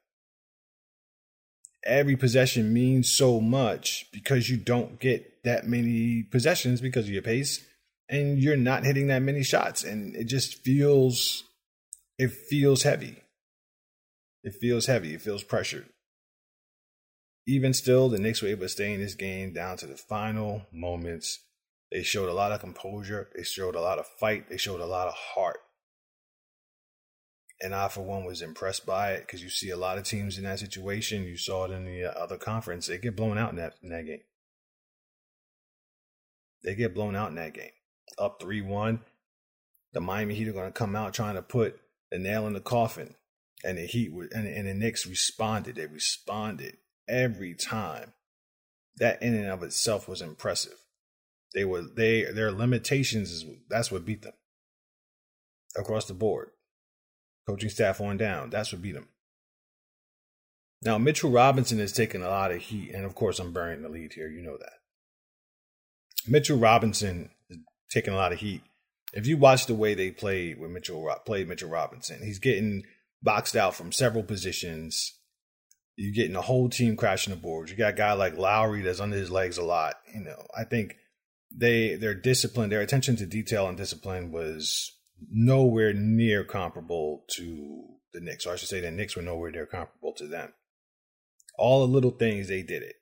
Every 1.85 2.15
possession 2.15 2.73
means 2.73 3.11
so 3.11 3.41
much 3.41 4.07
because 4.11 4.49
you 4.49 4.57
don't 4.57 4.99
get 4.99 5.43
that 5.43 5.67
many 5.67 6.23
possessions 6.23 6.81
because 6.81 7.05
of 7.05 7.11
your 7.11 7.21
pace, 7.21 7.63
and 8.09 8.39
you're 8.39 8.57
not 8.57 8.83
hitting 8.83 9.07
that 9.07 9.21
many 9.21 9.43
shots, 9.43 9.83
and 9.83 10.15
it 10.15 10.25
just 10.25 10.63
feels, 10.63 11.43
it 12.17 12.31
feels 12.31 12.83
heavy. 12.83 13.17
It 14.43 14.53
feels 14.53 14.85
heavy. 14.85 15.15
It 15.15 15.21
feels 15.21 15.43
pressured. 15.43 15.87
Even 17.47 17.73
still, 17.73 18.09
the 18.09 18.19
Knicks 18.19 18.41
were 18.41 18.47
able 18.47 18.63
to 18.63 18.69
stay 18.69 18.93
in 18.93 19.01
this 19.01 19.15
game 19.15 19.53
down 19.53 19.77
to 19.77 19.87
the 19.87 19.97
final 19.97 20.63
moments. 20.71 21.39
They 21.91 22.03
showed 22.03 22.29
a 22.29 22.33
lot 22.33 22.51
of 22.51 22.59
composure. 22.59 23.29
They 23.35 23.43
showed 23.43 23.75
a 23.75 23.81
lot 23.81 23.99
of 23.99 24.07
fight. 24.19 24.49
They 24.49 24.57
showed 24.57 24.81
a 24.81 24.85
lot 24.85 25.07
of 25.07 25.13
heart. 25.13 25.59
And 27.61 27.73
I, 27.73 27.87
for 27.87 28.01
one, 28.01 28.25
was 28.25 28.41
impressed 28.41 28.85
by 28.85 29.13
it 29.13 29.21
because 29.21 29.41
you 29.41 29.49
see 29.49 29.69
a 29.69 29.77
lot 29.77 29.97
of 29.97 30.03
teams 30.03 30.37
in 30.37 30.43
that 30.43 30.59
situation. 30.59 31.23
You 31.23 31.37
saw 31.37 31.65
it 31.65 31.71
in 31.71 31.85
the 31.85 32.05
uh, 32.05 32.11
other 32.11 32.37
conference. 32.37 32.87
They 32.87 32.97
get 32.97 33.15
blown 33.15 33.37
out 33.37 33.51
in 33.51 33.57
that, 33.57 33.75
in 33.81 33.89
that 33.89 34.05
game. 34.05 34.21
They 36.63 36.75
get 36.75 36.93
blown 36.93 37.15
out 37.15 37.29
in 37.29 37.35
that 37.35 37.53
game. 37.53 37.71
Up 38.17 38.41
3 38.41 38.61
1. 38.61 38.99
The 39.93 40.01
Miami 40.01 40.35
Heat 40.35 40.47
are 40.47 40.53
going 40.53 40.71
to 40.71 40.77
come 40.77 40.95
out 40.95 41.13
trying 41.13 41.35
to 41.35 41.41
put 41.41 41.79
the 42.11 42.19
nail 42.19 42.47
in 42.47 42.53
the 42.53 42.59
coffin. 42.59 43.15
And 43.63 43.77
the 43.77 43.85
Heat 43.85 44.11
and, 44.11 44.47
and 44.47 44.67
the 44.67 44.73
Knicks 44.73 45.07
responded. 45.07 45.75
They 45.75 45.87
responded 45.87 46.77
every 47.07 47.53
time. 47.53 48.13
That 48.97 49.21
in 49.21 49.35
and 49.35 49.47
of 49.47 49.63
itself 49.63 50.07
was 50.07 50.21
impressive. 50.21 50.77
They 51.53 51.65
were 51.65 51.81
they 51.81 52.23
their 52.23 52.51
limitations 52.51 53.31
is 53.31 53.45
that's 53.69 53.91
what 53.91 54.05
beat 54.05 54.21
them 54.21 54.33
across 55.77 56.05
the 56.05 56.13
board. 56.13 56.49
Coaching 57.47 57.69
staff 57.69 58.01
on 58.01 58.17
down, 58.17 58.49
that's 58.49 58.71
what 58.71 58.81
beat 58.81 58.93
them. 58.93 59.07
Now 60.81 60.97
Mitchell 60.97 61.31
Robinson 61.31 61.79
has 61.79 61.93
taken 61.93 62.21
a 62.21 62.29
lot 62.29 62.51
of 62.51 62.61
heat, 62.61 62.91
and 62.93 63.05
of 63.05 63.15
course 63.15 63.39
I'm 63.39 63.53
burying 63.53 63.81
the 63.81 63.89
lead 63.89 64.13
here. 64.13 64.29
You 64.29 64.41
know 64.41 64.57
that. 64.57 64.73
Mitchell 66.27 66.57
Robinson 66.57 67.29
taking 67.95 68.13
a 68.13 68.17
lot 68.17 68.33
of 68.33 68.39
heat. 68.39 68.61
If 69.13 69.25
you 69.25 69.37
watch 69.37 69.65
the 69.65 69.73
way 69.73 69.95
they 69.95 70.11
played 70.11 70.59
with 70.59 70.71
Mitchell 70.71 71.09
played 71.25 71.47
Mitchell 71.47 71.69
Robinson, 71.69 72.21
he's 72.21 72.39
getting 72.39 72.83
boxed 73.23 73.55
out 73.55 73.73
from 73.73 73.91
several 73.91 74.23
positions. 74.23 75.17
You're 75.95 76.13
getting 76.13 76.33
the 76.33 76.41
whole 76.41 76.67
team 76.67 76.97
crashing 76.97 77.33
the 77.33 77.39
boards. 77.39 77.71
You 77.71 77.77
got 77.77 77.93
a 77.93 77.97
guy 77.97 78.11
like 78.13 78.37
Lowry 78.37 78.81
that's 78.81 78.99
under 78.99 79.15
his 79.15 79.31
legs 79.31 79.57
a 79.57 79.63
lot. 79.63 79.95
You 80.13 80.21
know, 80.21 80.45
I 80.55 80.65
think 80.65 80.97
they 81.55 81.95
their 81.95 82.13
discipline, 82.13 82.69
their 82.69 82.81
attention 82.81 83.15
to 83.15 83.25
detail 83.25 83.69
and 83.69 83.77
discipline 83.77 84.31
was 84.31 84.91
nowhere 85.31 85.93
near 85.93 86.43
comparable 86.43 87.23
to 87.35 87.85
the 88.11 88.19
Knicks. 88.19 88.45
Or 88.45 88.53
I 88.53 88.55
should 88.57 88.67
say 88.67 88.81
the 88.81 88.91
Knicks 88.91 89.15
were 89.15 89.21
nowhere 89.21 89.51
near 89.51 89.65
comparable 89.65 90.11
to 90.17 90.27
them. 90.27 90.51
All 91.57 91.87
the 91.87 91.93
little 91.93 92.11
things 92.11 92.49
they 92.49 92.61
did 92.61 92.83
it. 92.83 92.95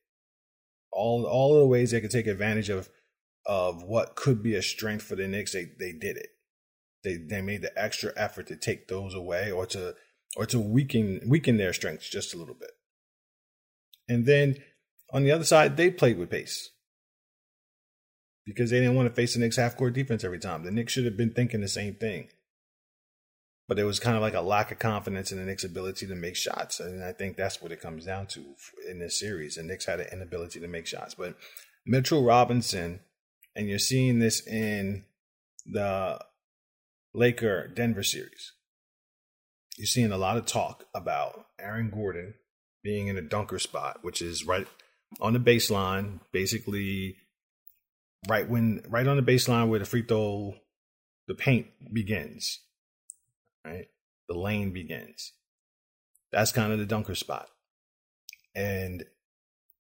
All 0.92 1.26
all 1.26 1.58
the 1.58 1.66
ways 1.66 1.90
they 1.90 2.02
could 2.02 2.12
take 2.12 2.28
advantage 2.28 2.70
of 2.70 2.88
of 3.46 3.84
what 3.84 4.16
could 4.16 4.42
be 4.42 4.56
a 4.56 4.62
strength 4.62 5.04
for 5.04 5.16
the 5.16 5.28
Knicks, 5.28 5.54
they 5.54 5.68
they 5.80 5.92
did 5.92 6.18
it. 6.18 6.30
They 7.04 7.18
they 7.18 7.42
made 7.42 7.62
the 7.62 7.78
extra 7.82 8.12
effort 8.16 8.48
to 8.48 8.56
take 8.56 8.88
those 8.88 9.14
away 9.14 9.52
or 9.52 9.66
to 9.68 9.96
or 10.36 10.46
to 10.48 10.60
weaken 10.60 11.22
weaken 11.28 11.58
their 11.58 11.74
strengths 11.74 12.10
just 12.10 12.34
a 12.34 12.38
little 12.38 12.56
bit. 12.56 12.72
And 14.08 14.26
then 14.26 14.58
on 15.12 15.24
the 15.24 15.32
other 15.32 15.44
side, 15.44 15.78
they 15.78 15.92
played 15.92 16.18
with 16.18 16.30
pace 16.30 16.72
because 18.46 18.70
they 18.70 18.80
didn't 18.80 18.96
want 18.96 19.08
to 19.08 19.14
face 19.14 19.34
the 19.34 19.40
Knicks 19.40 19.58
half 19.58 19.78
court 19.78 19.94
defense 19.94 20.24
every 20.24 20.40
time. 20.40 20.64
The 20.64 20.72
Knicks 20.72 20.94
should 20.94 21.06
have 21.06 21.18
been 21.18 21.34
thinking 21.34 21.62
the 21.62 21.68
same 21.68 21.96
thing. 21.96 22.30
But 23.68 23.80
it 23.80 23.86
was 23.86 24.00
kind 24.00 24.18
of 24.18 24.22
like 24.22 24.34
a 24.34 24.42
lack 24.42 24.72
of 24.72 24.80
confidence 24.80 25.32
in 25.32 25.38
the 25.38 25.46
Knicks' 25.46 25.64
ability 25.64 26.06
to 26.08 26.16
make 26.16 26.36
shots. 26.36 26.82
And 26.82 27.04
I 27.04 27.14
think 27.14 27.38
that's 27.38 27.62
what 27.62 27.72
it 27.72 27.82
comes 27.82 28.06
down 28.06 28.28
to 28.28 28.44
in 28.90 29.00
this 29.00 29.18
series. 29.18 29.56
The 29.56 29.64
Knicks 29.64 29.86
had 29.86 30.02
an 30.02 30.08
inability 30.12 30.60
to 30.60 30.68
make 30.68 30.86
shots. 30.86 31.16
But 31.16 31.38
Mitchell 31.86 32.24
Robinson, 32.24 33.00
and 33.56 33.68
you're 33.68 33.80
seeing 33.80 34.20
this 34.20 34.46
in 34.46 35.06
the 35.66 36.20
Laker 37.14 37.68
Denver 37.68 38.04
series. 38.04 38.54
You're 39.78 39.88
seeing 39.88 40.12
a 40.12 40.18
lot 40.18 40.38
of 40.38 40.46
talk 40.46 40.86
about 40.94 41.48
Aaron 41.60 41.90
Gordon 41.90 42.36
being 42.84 43.08
in 43.08 43.18
a 43.18 43.22
dunker 43.22 43.60
spot, 43.60 44.00
which 44.02 44.22
is 44.22 44.46
right 44.46 44.68
on 45.22 45.34
the 45.34 45.40
baseline, 45.40 46.20
basically 46.32 47.18
right 48.28 48.50
when 48.50 48.84
right 48.88 49.08
on 49.08 49.18
the 49.18 49.24
baseline 49.24 49.70
where 49.70 49.80
the 49.80 49.86
free 49.86 50.04
throw 50.04 50.56
the 51.28 51.36
paint 51.36 51.68
begins. 51.92 52.60
Right? 53.66 53.88
The 54.28 54.38
lane 54.38 54.74
begins. 54.74 55.34
That's 56.32 56.52
kind 56.52 56.74
of 56.74 56.80
the 56.80 56.86
dunker 56.86 57.16
spot. 57.16 57.48
And 58.56 59.06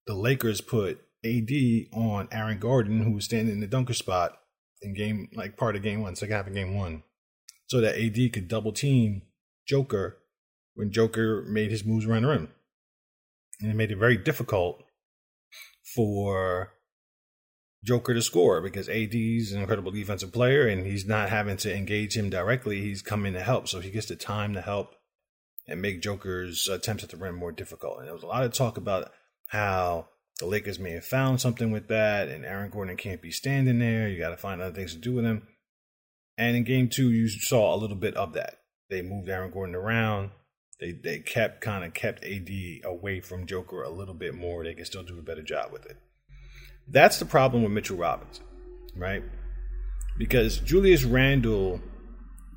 the 0.07 0.15
Lakers 0.15 0.61
put 0.61 1.01
AD 1.25 1.51
on 1.93 2.27
Aaron 2.31 2.59
Gordon, 2.59 3.03
who 3.03 3.11
was 3.11 3.25
standing 3.25 3.53
in 3.53 3.61
the 3.61 3.67
dunker 3.67 3.93
spot 3.93 4.37
in 4.81 4.93
game 4.93 5.29
like 5.35 5.57
part 5.57 5.75
of 5.75 5.83
game 5.83 6.01
one, 6.01 6.15
second 6.15 6.35
half 6.35 6.47
of 6.47 6.53
game 6.53 6.75
one, 6.75 7.03
so 7.67 7.81
that 7.81 7.97
AD 7.97 8.33
could 8.33 8.47
double 8.47 8.73
team 8.73 9.23
Joker 9.67 10.17
when 10.75 10.91
Joker 10.91 11.45
made 11.47 11.71
his 11.71 11.85
moves 11.85 12.05
around 12.05 12.23
the 12.23 12.29
rim. 12.29 12.49
And 13.61 13.71
it 13.71 13.75
made 13.75 13.91
it 13.91 13.97
very 13.97 14.17
difficult 14.17 14.83
for 15.95 16.73
Joker 17.83 18.13
to 18.13 18.21
score 18.21 18.61
because 18.61 18.89
AD's 18.89 19.51
an 19.51 19.61
incredible 19.61 19.91
defensive 19.91 20.31
player 20.31 20.67
and 20.67 20.85
he's 20.85 21.05
not 21.05 21.29
having 21.29 21.57
to 21.57 21.75
engage 21.75 22.17
him 22.17 22.29
directly. 22.29 22.81
He's 22.81 23.01
coming 23.01 23.33
to 23.33 23.41
help. 23.41 23.67
So 23.67 23.79
he 23.79 23.91
gets 23.91 24.07
the 24.07 24.15
time 24.15 24.53
to 24.53 24.61
help 24.61 24.95
and 25.67 25.81
make 25.81 26.01
Joker's 26.01 26.67
attempts 26.67 27.03
at 27.03 27.09
the 27.09 27.17
rim 27.17 27.35
more 27.35 27.51
difficult. 27.51 27.99
And 27.99 28.07
there 28.07 28.13
was 28.13 28.23
a 28.23 28.27
lot 28.27 28.43
of 28.43 28.53
talk 28.53 28.77
about 28.77 29.11
how 29.47 30.07
the 30.43 30.49
Lakers 30.49 30.77
may 30.77 30.91
have 30.91 31.05
found 31.05 31.39
something 31.39 31.71
with 31.71 31.87
that 31.87 32.27
and 32.27 32.43
Aaron 32.43 32.69
Gordon 32.69 32.97
can't 32.97 33.21
be 33.21 33.31
standing 33.31 33.79
there. 33.79 34.09
You 34.09 34.19
got 34.19 34.31
to 34.31 34.37
find 34.37 34.61
other 34.61 34.75
things 34.75 34.93
to 34.93 34.99
do 34.99 35.13
with 35.13 35.23
him. 35.23 35.47
And 36.37 36.57
in 36.57 36.65
game 36.65 36.89
two, 36.89 37.11
you 37.11 37.29
saw 37.29 37.73
a 37.73 37.79
little 37.79 37.95
bit 37.95 38.15
of 38.15 38.33
that. 38.33 38.55
They 38.89 39.01
moved 39.01 39.29
Aaron 39.29 39.51
Gordon 39.51 39.73
around. 39.73 40.31
They 40.81 40.91
they 40.91 41.19
kept 41.19 41.61
kind 41.61 41.85
of 41.85 41.93
kept 41.93 42.25
AD 42.25 42.49
away 42.83 43.21
from 43.21 43.45
Joker 43.45 43.83
a 43.83 43.89
little 43.89 44.13
bit 44.13 44.35
more. 44.35 44.65
They 44.65 44.73
can 44.73 44.83
still 44.83 45.03
do 45.03 45.17
a 45.17 45.21
better 45.21 45.43
job 45.43 45.71
with 45.71 45.85
it. 45.85 45.95
That's 46.89 47.19
the 47.19 47.25
problem 47.25 47.63
with 47.63 47.71
Mitchell 47.71 47.95
Robinson, 47.95 48.43
right? 48.97 49.23
Because 50.17 50.57
Julius 50.57 51.05
Randle 51.05 51.79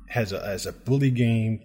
has 0.09 0.33
a 0.33 0.45
has 0.45 0.65
a 0.65 0.73
bully 0.73 1.11
game. 1.11 1.61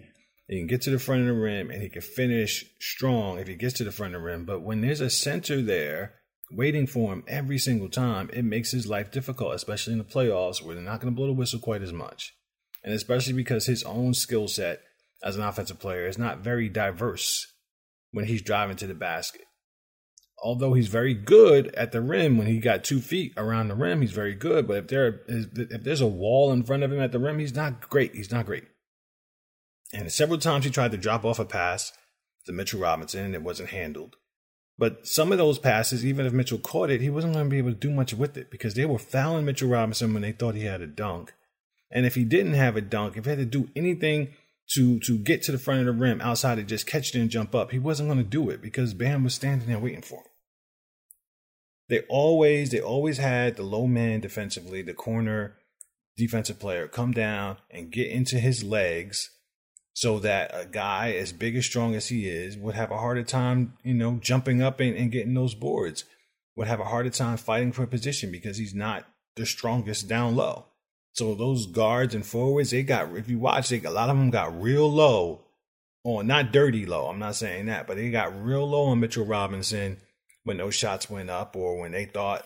He 0.47 0.57
can 0.57 0.67
get 0.67 0.81
to 0.81 0.89
the 0.89 0.99
front 0.99 1.21
of 1.21 1.27
the 1.27 1.33
rim 1.33 1.71
and 1.71 1.81
he 1.81 1.89
can 1.89 2.01
finish 2.01 2.65
strong 2.79 3.39
if 3.39 3.47
he 3.47 3.55
gets 3.55 3.75
to 3.75 3.83
the 3.83 3.91
front 3.91 4.13
of 4.13 4.21
the 4.21 4.25
rim. 4.25 4.45
But 4.45 4.61
when 4.61 4.81
there's 4.81 5.01
a 5.01 5.09
center 5.09 5.61
there 5.61 6.15
waiting 6.51 6.85
for 6.85 7.13
him 7.13 7.23
every 7.27 7.57
single 7.57 7.89
time, 7.89 8.29
it 8.33 8.43
makes 8.43 8.71
his 8.71 8.87
life 8.87 9.11
difficult, 9.11 9.55
especially 9.55 9.93
in 9.93 9.99
the 9.99 10.05
playoffs 10.05 10.61
where 10.61 10.75
they're 10.75 10.83
not 10.83 10.99
going 10.99 11.13
to 11.13 11.15
blow 11.15 11.27
the 11.27 11.33
whistle 11.33 11.59
quite 11.59 11.81
as 11.81 11.93
much. 11.93 12.35
And 12.83 12.93
especially 12.93 13.33
because 13.33 13.65
his 13.65 13.83
own 13.83 14.13
skill 14.13 14.47
set 14.47 14.81
as 15.23 15.37
an 15.37 15.43
offensive 15.43 15.79
player 15.79 16.05
is 16.05 16.17
not 16.17 16.39
very 16.39 16.67
diverse 16.67 17.47
when 18.11 18.25
he's 18.25 18.41
driving 18.41 18.75
to 18.77 18.87
the 18.87 18.93
basket. 18.93 19.45
Although 20.43 20.73
he's 20.73 20.89
very 20.89 21.13
good 21.13 21.73
at 21.75 21.93
the 21.93 22.01
rim 22.01 22.37
when 22.37 22.47
he 22.47 22.59
got 22.59 22.83
two 22.83 22.99
feet 22.99 23.31
around 23.37 23.69
the 23.69 23.75
rim, 23.75 24.01
he's 24.01 24.11
very 24.11 24.35
good. 24.35 24.67
But 24.67 24.77
if 24.77 24.87
there 24.87 25.21
is, 25.29 25.47
if 25.55 25.83
there's 25.83 26.01
a 26.01 26.07
wall 26.07 26.51
in 26.51 26.63
front 26.63 26.83
of 26.83 26.91
him 26.91 26.99
at 26.99 27.13
the 27.13 27.19
rim, 27.19 27.39
he's 27.39 27.55
not 27.55 27.89
great. 27.89 28.13
He's 28.13 28.31
not 28.31 28.45
great. 28.45 28.65
And 29.93 30.11
several 30.11 30.39
times 30.39 30.65
he 30.65 30.71
tried 30.71 30.91
to 30.91 30.97
drop 30.97 31.23
off 31.23 31.39
a 31.39 31.45
pass 31.45 31.93
to 32.45 32.51
Mitchell 32.51 32.81
Robinson 32.81 33.25
and 33.25 33.35
it 33.35 33.43
wasn't 33.43 33.69
handled. 33.69 34.15
But 34.77 35.07
some 35.07 35.31
of 35.31 35.37
those 35.37 35.59
passes, 35.59 36.03
even 36.05 36.25
if 36.25 36.33
Mitchell 36.33 36.57
caught 36.57 36.89
it, 36.89 36.99
he 36.99 37.11
wasn't 37.11 37.33
going 37.33 37.45
to 37.45 37.49
be 37.49 37.59
able 37.59 37.69
to 37.69 37.75
do 37.75 37.91
much 37.91 38.13
with 38.13 38.35
it 38.37 38.49
because 38.49 38.73
they 38.73 38.85
were 38.85 38.97
fouling 38.97 39.45
Mitchell 39.45 39.69
Robinson 39.69 40.13
when 40.13 40.23
they 40.23 40.31
thought 40.31 40.55
he 40.55 40.65
had 40.65 40.81
a 40.81 40.87
dunk. 40.87 41.33
And 41.91 42.07
if 42.07 42.15
he 42.15 42.23
didn't 42.23 42.55
have 42.55 42.75
a 42.75 42.81
dunk, 42.81 43.15
if 43.15 43.25
he 43.25 43.29
had 43.29 43.39
to 43.39 43.45
do 43.45 43.69
anything 43.75 44.33
to 44.71 44.99
to 45.01 45.17
get 45.17 45.43
to 45.43 45.51
the 45.51 45.59
front 45.59 45.81
of 45.81 45.85
the 45.85 45.91
rim 45.91 46.21
outside 46.21 46.57
of 46.57 46.65
just 46.65 46.87
catch 46.87 47.13
it 47.13 47.19
and 47.19 47.29
jump 47.29 47.53
up, 47.53 47.69
he 47.69 47.77
wasn't 47.77 48.09
going 48.09 48.17
to 48.17 48.23
do 48.23 48.49
it 48.49 48.61
because 48.61 48.95
Bam 48.95 49.23
was 49.23 49.35
standing 49.35 49.67
there 49.67 49.77
waiting 49.77 50.01
for 50.01 50.19
him. 50.19 50.31
They 51.89 52.01
always 52.09 52.71
they 52.71 52.81
always 52.81 53.19
had 53.19 53.55
the 53.55 53.63
low 53.63 53.85
man 53.85 54.21
defensively, 54.21 54.81
the 54.81 54.95
corner 54.95 55.57
defensive 56.17 56.59
player 56.59 56.87
come 56.87 57.11
down 57.11 57.57
and 57.69 57.91
get 57.91 58.09
into 58.09 58.39
his 58.39 58.63
legs 58.63 59.29
so 59.93 60.19
that 60.19 60.51
a 60.53 60.65
guy 60.65 61.13
as 61.13 61.31
big 61.31 61.55
as 61.55 61.65
strong 61.65 61.95
as 61.95 62.07
he 62.07 62.27
is 62.27 62.57
would 62.57 62.75
have 62.75 62.91
a 62.91 62.97
harder 62.97 63.23
time, 63.23 63.77
you 63.83 63.93
know, 63.93 64.17
jumping 64.21 64.61
up 64.61 64.79
and, 64.79 64.95
and 64.95 65.11
getting 65.11 65.35
those 65.35 65.53
boards, 65.53 66.05
would 66.55 66.67
have 66.67 66.79
a 66.79 66.85
harder 66.85 67.09
time 67.09 67.37
fighting 67.37 67.71
for 67.71 67.83
a 67.83 67.87
position 67.87 68.31
because 68.31 68.57
he's 68.57 68.73
not 68.73 69.05
the 69.35 69.45
strongest 69.45 70.07
down 70.07 70.35
low. 70.35 70.65
So 71.13 71.35
those 71.35 71.67
guards 71.67 72.15
and 72.15 72.25
forwards, 72.25 72.71
they 72.71 72.83
got 72.83 73.15
if 73.15 73.29
you 73.29 73.37
watch, 73.37 73.69
they, 73.69 73.81
a 73.81 73.91
lot 73.91 74.09
of 74.09 74.17
them 74.17 74.31
got 74.31 74.59
real 74.59 74.91
low 74.91 75.45
on 76.03 76.27
not 76.27 76.51
dirty 76.51 76.85
low. 76.85 77.07
I'm 77.07 77.19
not 77.19 77.35
saying 77.35 77.67
that, 77.67 77.87
but 77.87 77.97
they 77.97 78.09
got 78.09 78.43
real 78.43 78.67
low 78.67 78.85
on 78.85 78.99
Mitchell 78.99 79.25
Robinson 79.25 79.97
when 80.43 80.57
those 80.57 80.75
shots 80.75 81.09
went 81.09 81.29
up 81.29 81.55
or 81.55 81.79
when 81.79 81.91
they 81.91 82.05
thought 82.05 82.45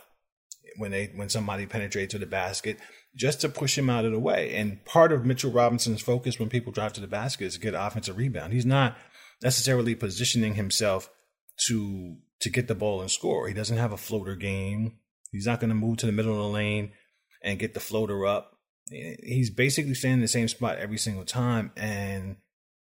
when 0.78 0.92
they 0.92 1.12
when 1.16 1.30
somebody 1.30 1.66
penetrated 1.66 2.10
to 2.12 2.18
the 2.18 2.26
basket 2.26 2.78
just 3.18 3.42
to 3.42 3.50
push 3.50 3.78
him 3.78 3.90
out 3.90 4.06
of 4.06 4.12
the 4.12 4.20
way. 4.20 4.54
And 4.54 4.84
part 4.86 5.12
of 5.12 5.26
Mitchell 5.26 5.52
Robinson's 5.52 6.02
focus 6.02 6.40
when 6.40 6.50
people 6.50 6.72
drive 6.72 6.94
to 6.94 7.02
the 7.02 7.08
basket 7.08 7.46
is 7.46 7.54
to 7.56 7.60
get 7.60 7.74
offensive 7.74 8.18
rebound. 8.18 8.54
He's 8.54 8.66
not 8.66 8.96
necessarily 9.42 9.96
positioning 9.96 10.56
himself 10.56 11.10
to 11.68 12.18
to 12.40 12.50
get 12.52 12.68
the 12.68 12.76
ball 12.76 13.02
and 13.02 13.10
score. 13.10 13.48
He 13.48 13.54
doesn't 13.54 13.78
have 13.78 13.92
a 13.92 13.98
floater 13.98 14.36
game. 14.36 15.00
He's 15.32 15.48
not 15.48 15.60
going 15.60 15.70
to 15.70 15.76
move 15.76 15.98
to 15.98 16.06
the 16.06 16.12
middle 16.12 16.34
of 16.34 16.38
the 16.38 16.48
lane 16.48 16.92
and 17.44 17.60
get 17.60 17.74
the 17.74 17.80
floater 17.80 18.26
up. 18.28 18.52
He's 18.90 19.50
basically 19.50 19.96
staying 19.96 20.16
in 20.16 20.22
the 20.22 20.28
same 20.28 20.48
spot 20.48 20.78
every 20.78 20.98
single 20.98 21.26
time, 21.26 21.72
and 21.76 22.38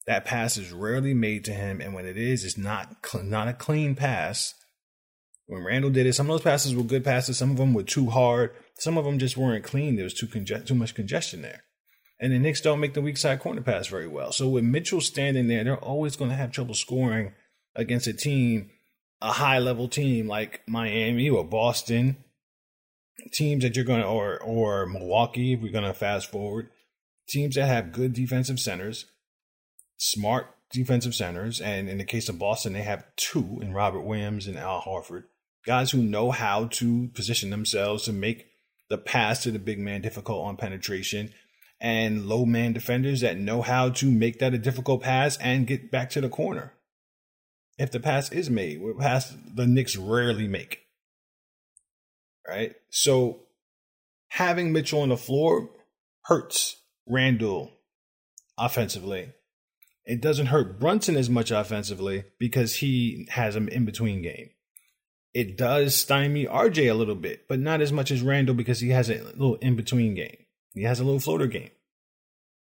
that 0.07 0.25
pass 0.25 0.57
is 0.57 0.73
rarely 0.73 1.15
made 1.15 1.45
to 1.47 1.53
him. 1.53 1.81
And 1.81 1.95
when 1.95 2.07
it 2.07 2.19
is, 2.19 2.45
it's 2.45 2.59
not 2.59 2.97
not 3.25 3.49
a 3.49 3.55
clean 3.55 3.95
pass. 3.95 4.55
When 5.47 5.63
Randle 5.63 5.91
did 5.91 6.07
it, 6.07 6.15
some 6.15 6.29
of 6.29 6.35
those 6.35 6.43
passes 6.43 6.75
were 6.75 6.83
good 6.83 7.05
passes. 7.05 7.39
Some 7.39 7.53
of 7.53 7.57
them 7.57 7.73
were 7.73 7.85
too 7.85 8.11
hard. 8.11 8.53
Some 8.75 8.99
of 8.99 9.05
them 9.05 9.19
just 9.19 9.37
weren't 9.37 9.65
clean. 9.65 9.95
There 9.95 10.05
was 10.05 10.15
too 10.15 10.27
conge- 10.27 10.67
too 10.67 10.75
much 10.75 10.95
congestion 10.95 11.43
there. 11.43 11.63
And 12.19 12.33
the 12.33 12.39
Knicks 12.39 12.61
don't 12.61 12.81
make 12.81 12.95
the 12.95 13.01
weak 13.03 13.17
side 13.17 13.41
corner 13.41 13.63
pass 13.63 13.87
very 13.87 14.09
well. 14.09 14.33
So 14.33 14.49
with 14.49 14.65
Mitchell 14.65 15.01
standing 15.01 15.47
there, 15.49 15.63
they're 15.63 15.77
always 15.77 16.17
going 16.17 16.31
to 16.31 16.37
have 16.37 16.51
trouble 16.51 16.75
scoring 16.75 17.35
against 17.77 18.09
a 18.09 18.13
team, 18.13 18.71
a 19.23 19.33
high 19.33 19.59
level 19.59 19.87
team 19.87 20.27
like 20.27 20.63
Miami 20.67 21.29
or 21.29 21.45
Boston, 21.45 22.17
teams 23.33 23.63
that 23.63 23.77
you're 23.77 23.85
going 23.85 24.01
to, 24.01 24.07
or 24.07 24.43
or 24.43 24.87
Milwaukee. 24.87 25.53
If 25.53 25.61
we're 25.61 25.73
going 25.73 25.85
to 25.85 25.95
fast 25.95 26.31
forward, 26.31 26.71
teams 27.29 27.55
that 27.55 27.67
have 27.67 27.93
good 27.93 28.15
defensive 28.15 28.59
centers, 28.59 29.07
smart 29.97 30.47
defensive 30.73 31.15
centers, 31.15 31.61
and 31.61 31.89
in 31.89 31.99
the 31.99 32.05
case 32.05 32.29
of 32.29 32.39
Boston, 32.39 32.73
they 32.73 32.83
have 32.83 33.05
two 33.17 33.59
in 33.61 33.75
Robert 33.75 34.01
Williams 34.01 34.47
and 34.47 34.57
Al 34.57 34.81
Horford 34.81 35.25
guys 35.67 35.91
who 35.91 36.03
know 36.03 36.31
how 36.31 36.67
to 36.67 37.09
position 37.09 37.51
themselves 37.51 38.05
to 38.05 38.13
make 38.13 38.47
the 38.89 38.97
pass 38.97 39.43
to 39.43 39.51
the 39.51 39.59
big 39.59 39.79
man 39.79 40.01
difficult 40.01 40.47
on 40.47 40.57
penetration, 40.57 41.33
and 41.81 42.27
low 42.27 42.47
man 42.47 42.73
defenders 42.73 43.21
that 43.21 43.37
know 43.37 43.63
how 43.63 43.91
to 43.91 44.11
make 44.11 44.39
that 44.39 44.55
a 44.55 44.59
difficult 44.59 45.03
pass 45.03 45.37
and 45.39 45.67
get 45.67 45.91
back 45.91 46.09
to 46.11 46.21
the 46.21 46.29
corner. 46.29 46.73
If 47.79 47.91
the 47.91 48.01
pass 48.01 48.33
is 48.33 48.49
made, 48.49 48.81
pass 48.99 49.35
the 49.55 49.67
Knicks 49.67 49.97
rarely 49.97 50.49
make. 50.49 50.83
Right? 52.49 52.75
So 52.89 53.41
having 54.29 54.73
Mitchell 54.73 55.01
on 55.01 55.11
the 55.11 55.17
floor 55.17 55.69
hurts 56.23 56.77
Randle 57.07 57.73
offensively. 58.57 59.33
It 60.05 60.23
doesn't 60.23 60.47
hurt 60.47 60.79
Brunson 60.79 61.17
as 61.17 61.29
much 61.29 61.51
offensively 61.51 62.25
because 62.39 62.77
he 62.77 63.27
has 63.31 63.57
an 63.57 63.69
in 63.69 63.85
between 63.85 64.23
game. 64.23 64.51
It 65.37 65.59
does 65.59 65.95
stymie 65.95 66.47
RJ 66.47 66.91
a 66.91 66.95
little 66.95 67.15
bit, 67.15 67.47
but 67.47 67.61
not 67.61 67.83
as 67.83 67.93
much 67.93 68.11
as 68.11 68.23
Randle 68.23 68.55
because 68.55 68.81
he 68.81 68.89
has 68.89 69.11
a 69.11 69.23
little 69.23 69.57
in 69.57 69.77
between 69.77 70.15
game. 70.15 70.39
He 70.73 70.85
has 70.85 70.99
a 70.99 71.05
little 71.05 71.21
floater 71.21 71.47
game. 71.47 71.73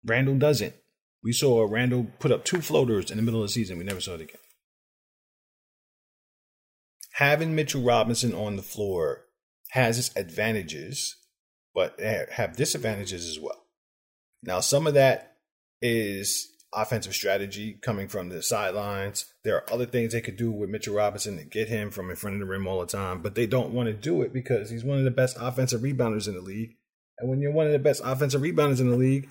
Randle 0.05 0.37
doesn't. 0.37 0.75
We 1.23 1.33
saw 1.33 1.65
Randle 1.67 2.11
put 2.19 2.31
up 2.31 2.45
two 2.45 2.61
floaters 2.61 3.09
in 3.09 3.17
the 3.17 3.23
middle 3.23 3.41
of 3.41 3.47
the 3.47 3.53
season. 3.53 3.79
We 3.79 3.85
never 3.85 3.99
saw 3.99 4.13
it 4.13 4.21
again. 4.21 4.37
Having 7.13 7.55
Mitchell 7.55 7.81
Robinson 7.81 8.35
on 8.35 8.55
the 8.55 8.61
floor 8.61 9.25
has 9.71 9.97
its 9.97 10.15
advantages, 10.15 11.15
but 11.73 11.99
have 11.99 12.55
disadvantages 12.55 13.27
as 13.27 13.39
well. 13.39 13.65
Now, 14.43 14.59
some 14.59 14.85
of 14.85 14.93
that 14.93 15.37
is 15.81 16.47
offensive 16.73 17.13
strategy 17.13 17.77
coming 17.81 18.07
from 18.07 18.29
the 18.29 18.43
sidelines. 18.43 19.25
There 19.43 19.55
are 19.55 19.73
other 19.73 19.85
things 19.85 20.13
they 20.13 20.21
could 20.21 20.37
do 20.37 20.51
with 20.51 20.69
Mitchell 20.69 20.95
Robinson 20.95 21.37
to 21.37 21.43
get 21.43 21.67
him 21.67 21.89
from 21.89 22.09
in 22.09 22.15
front 22.15 22.35
of 22.35 22.39
the 22.39 22.45
rim 22.45 22.67
all 22.67 22.79
the 22.79 22.85
time, 22.85 23.21
but 23.21 23.35
they 23.35 23.47
don't 23.47 23.73
want 23.73 23.87
to 23.87 23.93
do 23.93 24.21
it 24.21 24.33
because 24.33 24.69
he's 24.69 24.83
one 24.83 24.99
of 24.99 25.03
the 25.03 25.11
best 25.11 25.37
offensive 25.39 25.81
rebounders 25.81 26.27
in 26.27 26.35
the 26.35 26.41
league. 26.41 26.75
And 27.17 27.29
when 27.29 27.41
you're 27.41 27.51
one 27.51 27.65
of 27.65 27.71
the 27.71 27.79
best 27.79 28.01
offensive 28.03 28.41
rebounders 28.41 28.79
in 28.79 28.89
the 28.89 28.97
league, 28.97 29.29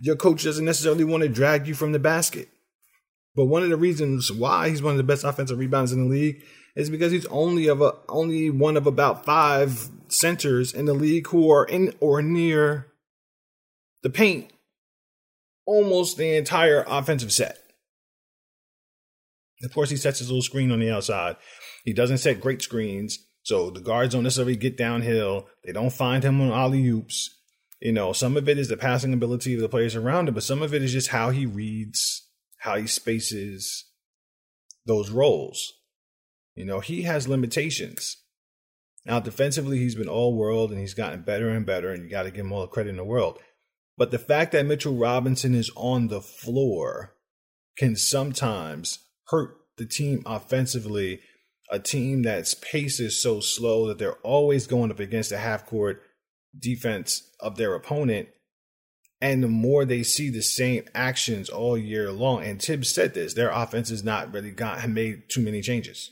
your 0.00 0.16
coach 0.16 0.44
doesn't 0.44 0.64
necessarily 0.64 1.04
want 1.04 1.22
to 1.22 1.28
drag 1.28 1.66
you 1.66 1.74
from 1.74 1.92
the 1.92 1.98
basket. 1.98 2.48
But 3.34 3.46
one 3.46 3.62
of 3.62 3.70
the 3.70 3.76
reasons 3.76 4.30
why 4.30 4.68
he's 4.68 4.82
one 4.82 4.92
of 4.92 4.98
the 4.98 5.02
best 5.02 5.24
offensive 5.24 5.58
rebounders 5.58 5.92
in 5.92 6.04
the 6.04 6.10
league 6.10 6.42
is 6.76 6.90
because 6.90 7.12
he's 7.12 7.26
only 7.26 7.66
of 7.66 7.80
a 7.80 7.94
only 8.08 8.50
one 8.50 8.76
of 8.76 8.86
about 8.86 9.24
five 9.24 9.88
centers 10.08 10.72
in 10.72 10.84
the 10.86 10.94
league 10.94 11.26
who 11.28 11.50
are 11.50 11.64
in 11.64 11.94
or 12.00 12.22
near 12.22 12.86
the 14.02 14.10
paint 14.10 14.52
almost 15.66 16.16
the 16.16 16.36
entire 16.36 16.84
offensive 16.86 17.32
set. 17.32 17.58
Of 19.62 19.72
course, 19.72 19.90
he 19.90 19.96
sets 19.96 20.18
his 20.18 20.28
little 20.28 20.42
screen 20.42 20.70
on 20.70 20.80
the 20.80 20.90
outside. 20.90 21.36
He 21.84 21.92
doesn't 21.92 22.18
set 22.18 22.40
great 22.40 22.62
screens, 22.62 23.18
so 23.42 23.70
the 23.70 23.80
guards 23.80 24.14
don't 24.14 24.24
necessarily 24.24 24.56
get 24.56 24.76
downhill. 24.76 25.48
They 25.64 25.72
don't 25.72 25.92
find 25.92 26.22
him 26.22 26.40
on 26.40 26.50
alley 26.50 26.86
oops. 26.86 27.30
You 27.80 27.92
know, 27.92 28.12
some 28.12 28.36
of 28.36 28.48
it 28.48 28.58
is 28.58 28.68
the 28.68 28.76
passing 28.76 29.12
ability 29.12 29.54
of 29.54 29.60
the 29.60 29.68
players 29.68 29.94
around 29.94 30.28
him, 30.28 30.34
but 30.34 30.42
some 30.42 30.62
of 30.62 30.74
it 30.74 30.82
is 30.82 30.92
just 30.92 31.08
how 31.08 31.30
he 31.30 31.46
reads, 31.46 32.28
how 32.58 32.76
he 32.76 32.86
spaces 32.86 33.86
those 34.86 35.10
roles. 35.10 35.72
You 36.54 36.64
know, 36.64 36.80
he 36.80 37.02
has 37.02 37.28
limitations. 37.28 38.16
Now, 39.04 39.20
defensively, 39.20 39.78
he's 39.78 39.94
been 39.94 40.08
all 40.08 40.34
world 40.34 40.70
and 40.70 40.80
he's 40.80 40.94
gotten 40.94 41.22
better 41.22 41.50
and 41.50 41.66
better, 41.66 41.90
and 41.90 42.04
you 42.04 42.10
got 42.10 42.22
to 42.22 42.30
give 42.30 42.46
him 42.46 42.52
all 42.52 42.62
the 42.62 42.68
credit 42.68 42.90
in 42.90 42.96
the 42.96 43.04
world. 43.04 43.38
But 43.96 44.10
the 44.10 44.18
fact 44.18 44.52
that 44.52 44.66
Mitchell 44.66 44.96
Robinson 44.96 45.54
is 45.54 45.70
on 45.76 46.08
the 46.08 46.20
floor 46.20 47.14
can 47.76 47.96
sometimes 47.96 48.98
hurt 49.28 49.56
the 49.76 49.86
team 49.86 50.22
offensively. 50.26 51.20
A 51.70 51.78
team 51.78 52.22
that's 52.22 52.54
pace 52.54 53.00
is 53.00 53.20
so 53.20 53.40
slow 53.40 53.86
that 53.88 53.98
they're 53.98 54.18
always 54.22 54.66
going 54.66 54.90
up 54.90 55.00
against 55.00 55.30
the 55.30 55.38
half 55.38 55.64
court 55.66 56.02
defense 56.58 57.30
of 57.40 57.56
their 57.56 57.74
opponent. 57.74 58.28
And 59.20 59.42
the 59.42 59.48
more 59.48 59.84
they 59.84 60.02
see 60.02 60.28
the 60.28 60.42
same 60.42 60.84
actions 60.94 61.48
all 61.48 61.78
year 61.78 62.12
long, 62.12 62.44
and 62.44 62.60
Thibs 62.60 62.92
said 62.92 63.14
this, 63.14 63.32
their 63.32 63.50
offense 63.50 63.88
has 63.88 64.04
not 64.04 64.32
really 64.34 64.50
got 64.50 64.86
made 64.88 65.30
too 65.30 65.40
many 65.40 65.62
changes. 65.62 66.10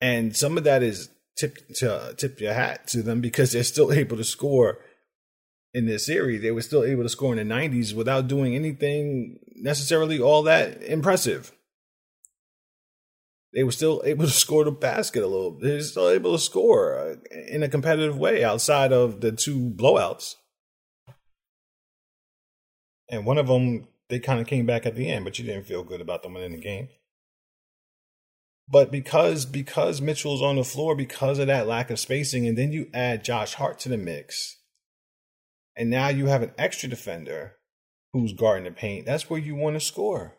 And 0.00 0.36
some 0.36 0.56
of 0.56 0.64
that 0.64 0.84
is 0.84 1.10
tip 1.36 1.56
to 1.76 2.14
tip 2.16 2.40
your 2.40 2.52
hat 2.52 2.86
to 2.88 3.02
them 3.02 3.20
because 3.20 3.52
they're 3.52 3.64
still 3.64 3.92
able 3.92 4.16
to 4.16 4.24
score 4.24 4.78
in 5.78 5.86
this 5.86 6.04
series. 6.04 6.42
They 6.42 6.50
were 6.50 6.60
still 6.60 6.84
able 6.84 7.04
to 7.04 7.08
score 7.08 7.34
in 7.34 7.48
the 7.48 7.54
90s 7.54 7.94
without 7.94 8.26
doing 8.26 8.54
anything 8.54 9.38
necessarily 9.54 10.20
all 10.20 10.42
that 10.42 10.82
impressive. 10.82 11.52
They 13.54 13.62
were 13.62 13.72
still 13.72 14.02
able 14.04 14.26
to 14.26 14.30
score 14.30 14.64
the 14.64 14.72
basket 14.72 15.22
a 15.22 15.26
little. 15.26 15.58
They 15.58 15.74
were 15.74 15.82
still 15.82 16.10
able 16.10 16.32
to 16.32 16.38
score 16.38 16.98
uh, 16.98 17.14
in 17.48 17.62
a 17.62 17.68
competitive 17.68 18.18
way 18.18 18.44
outside 18.44 18.92
of 18.92 19.20
the 19.20 19.32
two 19.32 19.70
blowouts. 19.70 20.34
And 23.08 23.24
one 23.24 23.38
of 23.38 23.46
them, 23.46 23.88
they 24.10 24.18
kind 24.18 24.40
of 24.40 24.46
came 24.46 24.66
back 24.66 24.84
at 24.84 24.96
the 24.96 25.08
end, 25.08 25.24
but 25.24 25.38
you 25.38 25.46
didn't 25.46 25.66
feel 25.66 25.82
good 25.82 26.02
about 26.02 26.22
them 26.22 26.34
winning 26.34 26.52
the 26.52 26.58
game. 26.58 26.88
But 28.70 28.90
because 28.90 29.46
because 29.46 30.02
Mitchell's 30.02 30.42
on 30.42 30.56
the 30.56 30.64
floor, 30.64 30.94
because 30.94 31.38
of 31.38 31.46
that 31.46 31.66
lack 31.66 31.90
of 31.90 31.98
spacing, 31.98 32.46
and 32.46 32.58
then 32.58 32.70
you 32.70 32.90
add 32.92 33.24
Josh 33.24 33.54
Hart 33.54 33.78
to 33.80 33.88
the 33.88 33.96
mix, 33.96 34.57
and 35.78 35.88
now 35.88 36.08
you 36.08 36.26
have 36.26 36.42
an 36.42 36.50
extra 36.58 36.88
defender 36.88 37.54
who's 38.12 38.32
guarding 38.32 38.64
the 38.64 38.72
paint. 38.72 39.06
That's 39.06 39.30
where 39.30 39.38
you 39.38 39.54
want 39.54 39.76
to 39.76 39.80
score. 39.80 40.36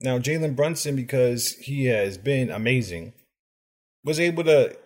Now, 0.00 0.18
Jalen 0.18 0.54
Brunson, 0.54 0.94
because 0.94 1.52
he 1.52 1.86
has 1.86 2.18
been 2.18 2.50
amazing, 2.50 3.14
was 4.04 4.20
able 4.20 4.44
to 4.44 4.76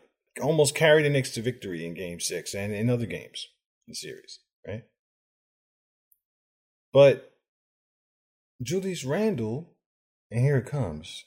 almost 0.40 0.76
carry 0.76 1.02
the 1.02 1.10
Knicks 1.10 1.30
to 1.30 1.42
victory 1.42 1.84
in 1.84 1.94
game 1.94 2.20
six 2.20 2.54
and 2.54 2.72
in 2.72 2.88
other 2.88 3.06
games 3.06 3.48
in 3.88 3.92
the 3.92 3.96
series, 3.96 4.38
right? 4.64 4.84
But 6.92 7.32
Julius 8.62 9.04
Randle, 9.04 9.74
and 10.30 10.42
here 10.42 10.58
it 10.58 10.66
comes. 10.66 11.24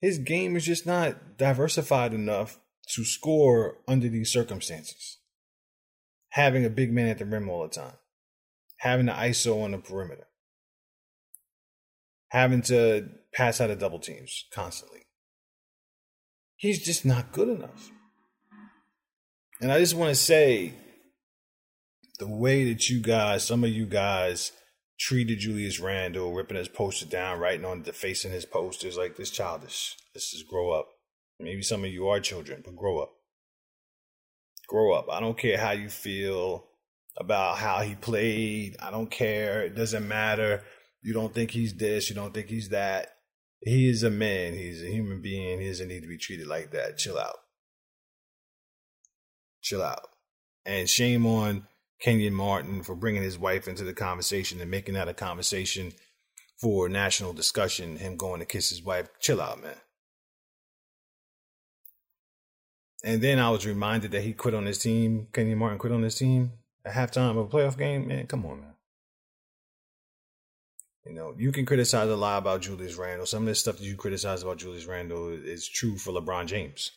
His 0.00 0.18
game 0.18 0.56
is 0.56 0.64
just 0.64 0.86
not 0.86 1.36
diversified 1.38 2.12
enough 2.12 2.58
to 2.94 3.04
score 3.04 3.78
under 3.86 4.08
these 4.08 4.32
circumstances 4.32 5.17
having 6.38 6.64
a 6.64 6.70
big 6.70 6.92
man 6.92 7.08
at 7.08 7.18
the 7.18 7.26
rim 7.26 7.48
all 7.48 7.64
the 7.64 7.68
time, 7.68 7.96
having 8.76 9.06
the 9.06 9.12
ISO 9.12 9.64
on 9.64 9.72
the 9.72 9.78
perimeter, 9.78 10.28
having 12.28 12.62
to 12.62 13.08
pass 13.34 13.60
out 13.60 13.70
of 13.70 13.80
double 13.80 13.98
teams 13.98 14.44
constantly. 14.52 15.00
He's 16.54 16.84
just 16.84 17.04
not 17.04 17.32
good 17.32 17.48
enough. 17.48 17.90
And 19.60 19.72
I 19.72 19.80
just 19.80 19.96
want 19.96 20.10
to 20.10 20.14
say 20.14 20.74
the 22.20 22.28
way 22.28 22.72
that 22.72 22.88
you 22.88 23.00
guys, 23.00 23.44
some 23.44 23.64
of 23.64 23.70
you 23.70 23.86
guys, 23.86 24.52
treated 24.96 25.40
Julius 25.40 25.80
Randle, 25.80 26.32
ripping 26.32 26.56
his 26.56 26.68
poster 26.68 27.06
down, 27.06 27.40
writing 27.40 27.64
on 27.64 27.82
the 27.82 27.92
facing 27.92 28.30
his 28.30 28.44
posters 28.44 28.96
like 28.96 29.16
this 29.16 29.30
childish. 29.30 29.96
This 30.14 30.32
is 30.32 30.44
grow 30.44 30.70
up. 30.70 30.86
Maybe 31.40 31.62
some 31.62 31.82
of 31.82 31.90
you 31.90 32.06
are 32.06 32.20
children, 32.20 32.62
but 32.64 32.76
grow 32.76 33.00
up 33.00 33.17
grow 34.68 34.92
up. 34.92 35.06
I 35.10 35.18
don't 35.18 35.36
care 35.36 35.58
how 35.58 35.72
you 35.72 35.88
feel 35.88 36.66
about 37.16 37.58
how 37.58 37.80
he 37.80 37.96
played. 37.96 38.76
I 38.80 38.90
don't 38.90 39.10
care. 39.10 39.62
It 39.62 39.74
doesn't 39.74 40.06
matter. 40.06 40.62
You 41.02 41.14
don't 41.14 41.34
think 41.34 41.50
he's 41.50 41.74
this. 41.74 42.08
You 42.08 42.14
don't 42.14 42.32
think 42.32 42.48
he's 42.48 42.68
that. 42.68 43.08
He 43.60 43.88
is 43.88 44.04
a 44.04 44.10
man. 44.10 44.54
He's 44.54 44.82
a 44.82 44.90
human 44.90 45.20
being. 45.20 45.60
He 45.60 45.66
doesn't 45.66 45.88
need 45.88 46.02
to 46.02 46.08
be 46.08 46.18
treated 46.18 46.46
like 46.46 46.70
that. 46.72 46.98
Chill 46.98 47.18
out. 47.18 47.36
Chill 49.62 49.82
out. 49.82 50.06
And 50.64 50.88
shame 50.88 51.26
on 51.26 51.66
Kenyon 52.00 52.34
Martin 52.34 52.82
for 52.82 52.94
bringing 52.94 53.22
his 53.22 53.38
wife 53.38 53.66
into 53.66 53.84
the 53.84 53.94
conversation 53.94 54.60
and 54.60 54.70
making 54.70 54.94
that 54.94 55.08
a 55.08 55.14
conversation 55.14 55.92
for 56.60 56.88
national 56.88 57.32
discussion. 57.32 57.96
Him 57.96 58.16
going 58.16 58.40
to 58.40 58.46
kiss 58.46 58.70
his 58.70 58.82
wife. 58.82 59.08
Chill 59.18 59.40
out, 59.40 59.62
man. 59.62 59.76
And 63.04 63.22
then 63.22 63.38
I 63.38 63.50
was 63.50 63.66
reminded 63.66 64.10
that 64.12 64.22
he 64.22 64.32
quit 64.32 64.54
on 64.54 64.66
his 64.66 64.78
team. 64.78 65.28
Kenyon 65.32 65.58
Martin 65.58 65.78
quit 65.78 65.92
on 65.92 66.02
his 66.02 66.16
team 66.16 66.52
at 66.84 66.94
halftime 66.94 67.30
of 67.30 67.36
a 67.36 67.46
playoff 67.46 67.78
game. 67.78 68.08
Man, 68.08 68.26
come 68.26 68.44
on, 68.44 68.60
man. 68.60 68.74
You 71.06 71.14
know, 71.14 71.34
you 71.38 71.52
can 71.52 71.64
criticize 71.64 72.08
a 72.08 72.16
lot 72.16 72.38
about 72.38 72.60
Julius 72.62 72.96
Randle. 72.96 73.26
Some 73.26 73.44
of 73.44 73.46
the 73.46 73.54
stuff 73.54 73.78
that 73.78 73.84
you 73.84 73.96
criticize 73.96 74.42
about 74.42 74.58
Julius 74.58 74.84
Randle 74.84 75.30
is 75.30 75.66
true 75.66 75.96
for 75.96 76.12
LeBron 76.12 76.46
James. 76.46 76.90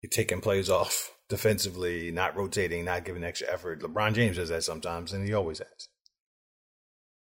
He's 0.00 0.10
taking 0.10 0.40
plays 0.40 0.70
off 0.70 1.12
defensively, 1.28 2.10
not 2.10 2.36
rotating, 2.36 2.86
not 2.86 3.04
giving 3.04 3.22
extra 3.22 3.52
effort. 3.52 3.82
LeBron 3.82 4.14
James 4.14 4.36
does 4.36 4.48
that 4.48 4.64
sometimes, 4.64 5.12
and 5.12 5.26
he 5.26 5.34
always 5.34 5.58
has. 5.58 5.88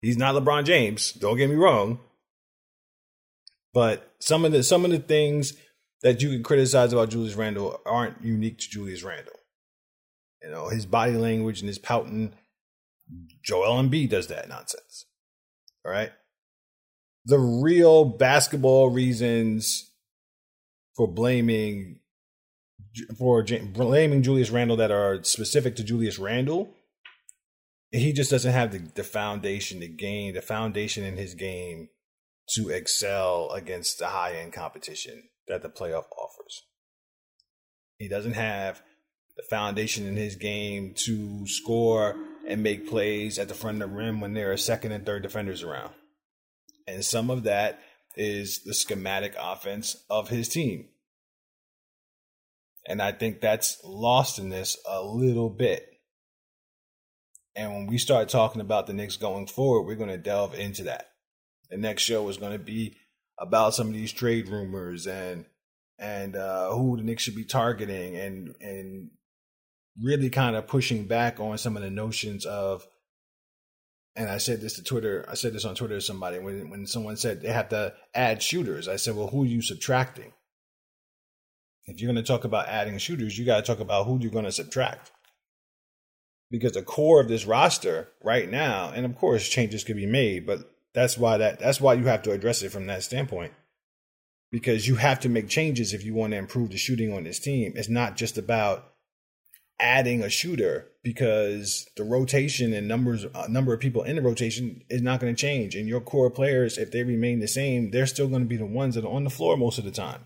He's 0.03 0.19
not 0.19 0.35
LeBron 0.35 0.65
James. 0.65 1.13
Don't 1.13 1.39
get 1.39 1.49
me 1.49 1.57
wrong. 1.57 1.99
But 3.73 4.15
some 4.19 4.45
of 4.45 4.53
the 4.53 4.63
some 4.63 4.85
of 4.85 4.91
the 4.91 4.99
things 4.99 5.55
that 6.03 6.23
you 6.23 6.31
can 6.31 6.43
criticize 6.43 6.93
about 6.93 7.11
Julius 7.11 7.35
Randle 7.35 7.81
aren't 7.85 8.23
unique 8.23 8.59
to 8.59 8.71
Julius 8.71 9.03
Randle. 9.03 9.35
You 10.43 10.51
know, 10.51 10.69
his 10.69 10.87
body 10.87 11.13
language 11.13 11.61
and 11.61 11.69
his 11.69 11.79
pouting, 11.79 12.35
Joel 13.43 13.83
Embiid 13.83 14.11
does 14.11 14.29
that 14.29 14.49
nonsense. 14.49 15.07
All 15.85 15.91
right. 15.91 16.13
The 17.25 17.39
real 17.39 18.05
basketball 18.05 18.91
reasons 18.91 19.91
for 20.97 21.09
blaming 21.09 22.01
for 23.17 23.45
blaming 23.45 24.23
Julius 24.23 24.51
Randle 24.51 24.77
that 24.77 24.91
are 24.91 25.23
specific 25.23 25.77
to 25.77 25.85
Julius 25.85 26.19
Randle, 26.19 26.71
he 27.91 28.13
just 28.13 28.31
doesn't 28.31 28.53
have 28.53 28.73
the, 28.73 28.79
the 28.95 29.05
foundation 29.05 29.81
to 29.81 29.89
gain, 29.89 30.35
the 30.35 30.43
foundation 30.43 31.05
in 31.05 31.17
his 31.17 31.35
game 31.35 31.89
to 32.55 32.71
excel 32.71 33.51
against 33.51 33.99
the 33.99 34.07
high 34.07 34.37
end 34.37 34.53
competition 34.53 35.25
that 35.49 35.63
the 35.63 35.69
playoff 35.69 36.05
offers. 36.17 36.63
He 37.99 38.09
doesn't 38.09 38.35
have 38.35 38.83
the 39.37 39.43
foundation 39.51 40.07
in 40.07 40.17
his 40.17 40.37
game 40.37 40.95
to 40.97 41.47
score 41.47 42.17
and 42.47 42.63
make 42.63 42.89
plays 42.89 43.39
at 43.39 43.49
the 43.49 43.55
front 43.55 43.83
of 43.83 43.91
the 43.91 43.97
rim 43.97 44.21
when 44.21 44.35
there 44.35 44.53
are 44.53 44.57
second 44.57 44.93
and 44.93 45.05
third 45.05 45.23
defenders 45.23 45.63
around. 45.63 45.93
And 46.87 47.05
some 47.05 47.31
of 47.31 47.45
that 47.45 47.81
is 48.17 48.63
the 48.65 48.75
schematic 48.75 49.35
offense 49.39 49.97
of 50.09 50.29
his 50.29 50.49
team. 50.49 50.89
And 52.87 53.03
I 53.03 53.13
think 53.13 53.41
that's 53.41 53.79
lost 53.85 54.39
in 54.39 54.49
this 54.49 54.79
a 54.89 55.03
little 55.03 55.51
bit. 55.51 55.87
And 57.55 57.73
when 57.73 57.87
we 57.87 57.99
start 57.99 58.29
talking 58.29 58.61
about 58.61 58.87
the 58.87 58.93
Knicks 58.93 59.17
going 59.17 59.47
forward, 59.47 59.83
we're 59.83 59.97
going 59.97 60.09
to 60.09 60.17
delve 60.17 60.55
into 60.55 60.85
that. 60.85 61.11
The 61.71 61.77
next 61.77 62.03
show 62.03 62.27
is 62.29 62.39
going 62.39 62.53
to 62.53 62.59
be 62.59 62.97
about 63.39 63.75
some 63.75 63.89
of 63.89 63.95
these 63.95 64.13
trade 64.13 64.49
rumors 64.49 65.07
and 65.07 65.45
and 65.99 66.37
uh, 66.37 66.71
who 66.71 66.97
the 66.97 67.03
Knicks 67.03 67.23
should 67.23 67.35
be 67.35 67.45
targeting 67.45 68.17
and 68.17 68.55
and 68.61 69.11
really 70.01 70.31
kind 70.31 70.57
of 70.57 70.67
pushing 70.67 71.07
back 71.07 71.41
on 71.41 71.59
some 71.59 71.77
of 71.77 71.83
the 71.83 71.91
notions 71.91 72.47
of 72.47 72.87
and 74.19 74.29
I 74.29 74.39
said 74.39 74.61
this 74.61 74.75
to 74.75 74.83
Twitter. 74.83 75.25
I 75.29 75.35
said 75.35 75.53
this 75.53 75.65
on 75.65 75.77
Twitter 75.77 75.95
to 75.95 76.01
somebody 76.01 76.41
when 76.41 76.71
when 76.71 76.87
someone 76.87 77.17
said 77.17 77.41
they 77.41 77.53
have 77.53 77.69
to 77.69 77.95
add 78.15 78.43
shooters. 78.43 78.89
I 78.89 78.97
said, 78.97 79.15
well, 79.15 79.29
who 79.29 79.45
are 79.45 79.47
you 79.47 79.63
subtracting? 79.63 80.33
If 81.87 82.01
you're 82.01 82.13
going 82.13 82.23
to 82.23 82.27
talk 82.27 82.45
about 82.45 82.69
adding 82.69 82.99
shooters, 82.99 83.39
you 83.39 83.47
got 83.47 83.57
to 83.57 83.63
talk 83.63 83.81
about 83.81 84.07
who 84.07 84.19
you're 84.21 84.33
going 84.33 84.45
to 84.45 84.53
subtract. 84.53 85.13
Because 86.51 86.73
the 86.73 86.83
core 86.83 87.21
of 87.21 87.29
this 87.29 87.47
roster 87.47 88.09
right 88.23 88.51
now, 88.51 88.91
and 88.95 89.07
of 89.07 89.17
course 89.17 89.49
changes 89.49 89.85
could 89.85 89.97
be 89.97 90.07
made, 90.07 90.47
but 90.47 90.69
that's 90.99 91.17
why 91.17 91.37
that 91.39 91.61
that's 91.61 91.81
why 91.81 91.95
you 91.95 92.07
have 92.07 92.23
to 92.23 92.33
address 92.33 92.63
it 92.63 92.73
from 92.73 92.87
that 92.87 93.05
standpoint. 93.05 93.53
Because 94.51 94.89
you 94.89 94.97
have 94.97 95.21
to 95.21 95.29
make 95.29 95.49
changes 95.49 95.95
if 95.95 96.05
you 96.05 96.13
want 96.13 96.33
to 96.33 96.39
improve 96.39 96.71
the 96.71 96.77
shooting 96.77 97.13
on 97.13 97.23
this 97.23 97.39
team. 97.39 97.75
It's 97.77 97.89
not 97.89 98.17
just 98.17 98.37
about 98.37 98.95
adding 99.79 100.23
a 100.23 100.29
shooter 100.29 100.89
because 101.05 101.87
the 101.97 102.03
rotation 102.03 102.73
and 102.73 102.89
numbers 102.89 103.27
uh, 103.33 103.47
number 103.49 103.73
of 103.73 103.79
people 103.79 104.03
in 104.03 104.17
the 104.17 104.23
rotation 104.23 104.83
is 104.91 105.01
not 105.01 105.21
going 105.21 105.33
to 105.33 105.41
change 105.41 105.77
and 105.77 105.87
your 105.87 106.01
core 106.01 106.31
players 106.31 106.77
if 106.79 106.91
they 106.91 107.05
remain 107.05 107.39
the 107.39 107.47
same 107.47 107.93
they're 107.93 108.05
still 108.05 108.27
going 108.27 108.43
to 108.43 108.49
be 108.49 108.57
the 108.57 108.67
ones 108.67 108.97
that 108.97 109.05
are 109.05 109.13
on 109.13 109.23
the 109.23 109.31
floor 109.31 109.57
most 109.57 109.79
of 109.79 109.85
the 109.85 109.93
time 109.93 110.23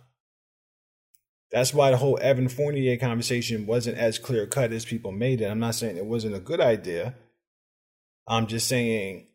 that's 1.50 1.74
why 1.74 1.90
the 1.90 1.98
whole 1.98 2.18
Evan 2.22 2.48
Fournier 2.48 2.96
conversation 2.96 3.66
wasn't 3.66 3.98
as 3.98 4.18
clear 4.18 4.46
cut 4.46 4.72
as 4.72 4.86
people 4.86 5.12
made 5.12 5.42
it 5.42 5.50
i'm 5.50 5.60
not 5.60 5.74
saying 5.74 5.98
it 5.98 6.06
wasn't 6.06 6.34
a 6.34 6.40
good 6.40 6.60
idea 6.60 7.14
i'm 8.26 8.46
just 8.46 8.66
saying 8.66 9.26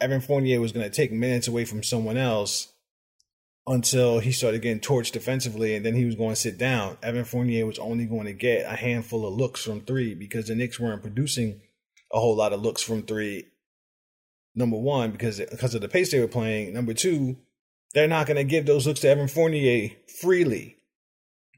Evan 0.00 0.20
Fournier 0.20 0.60
was 0.60 0.72
going 0.72 0.88
to 0.88 0.94
take 0.94 1.12
minutes 1.12 1.48
away 1.48 1.64
from 1.64 1.82
someone 1.82 2.16
else 2.16 2.72
until 3.66 4.18
he 4.18 4.32
started 4.32 4.62
getting 4.62 4.80
torched 4.80 5.12
defensively 5.12 5.74
and 5.74 5.84
then 5.84 5.94
he 5.94 6.04
was 6.04 6.14
going 6.14 6.30
to 6.30 6.40
sit 6.40 6.58
down. 6.58 6.96
Evan 7.02 7.24
Fournier 7.24 7.66
was 7.66 7.78
only 7.78 8.06
going 8.06 8.26
to 8.26 8.32
get 8.32 8.70
a 8.70 8.76
handful 8.76 9.26
of 9.26 9.34
looks 9.34 9.62
from 9.62 9.82
three 9.82 10.14
because 10.14 10.48
the 10.48 10.54
Knicks 10.54 10.80
weren't 10.80 11.02
producing 11.02 11.60
a 12.12 12.18
whole 12.18 12.36
lot 12.36 12.52
of 12.52 12.62
looks 12.62 12.82
from 12.82 13.02
three. 13.02 13.46
Number 14.54 14.76
one, 14.76 15.12
because 15.12 15.38
because 15.38 15.74
of 15.74 15.80
the 15.80 15.88
pace 15.88 16.10
they 16.10 16.18
were 16.18 16.26
playing. 16.26 16.72
Number 16.72 16.92
two, 16.92 17.36
they're 17.94 18.08
not 18.08 18.26
going 18.26 18.36
to 18.36 18.44
give 18.44 18.66
those 18.66 18.86
looks 18.86 19.00
to 19.00 19.08
Evan 19.08 19.28
Fournier 19.28 19.90
freely. 20.20 20.76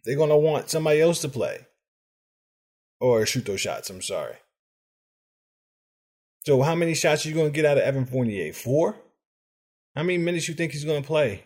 They're 0.05 0.17
going 0.17 0.31
to 0.31 0.37
want 0.37 0.69
somebody 0.69 1.01
else 1.01 1.21
to 1.21 1.29
play 1.29 1.67
or 3.01 3.25
shoot 3.25 3.47
those 3.47 3.61
shots. 3.61 3.89
I'm 3.89 4.03
sorry. 4.03 4.37
So 6.45 6.61
how 6.63 6.75
many 6.75 6.95
shots 6.95 7.25
are 7.25 7.29
you 7.29 7.35
going 7.35 7.53
to 7.53 7.55
get 7.55 7.65
out 7.65 7.79
of 7.79 7.85
Evan 7.85 8.05
Fournier? 8.05 8.53
Four? 8.53 8.97
How 9.95 10.03
many 10.03 10.19
minutes 10.19 10.49
you 10.49 10.55
think 10.55 10.73
he's 10.73 10.85
going 10.85 11.03
to 11.03 11.07
play? 11.07 11.45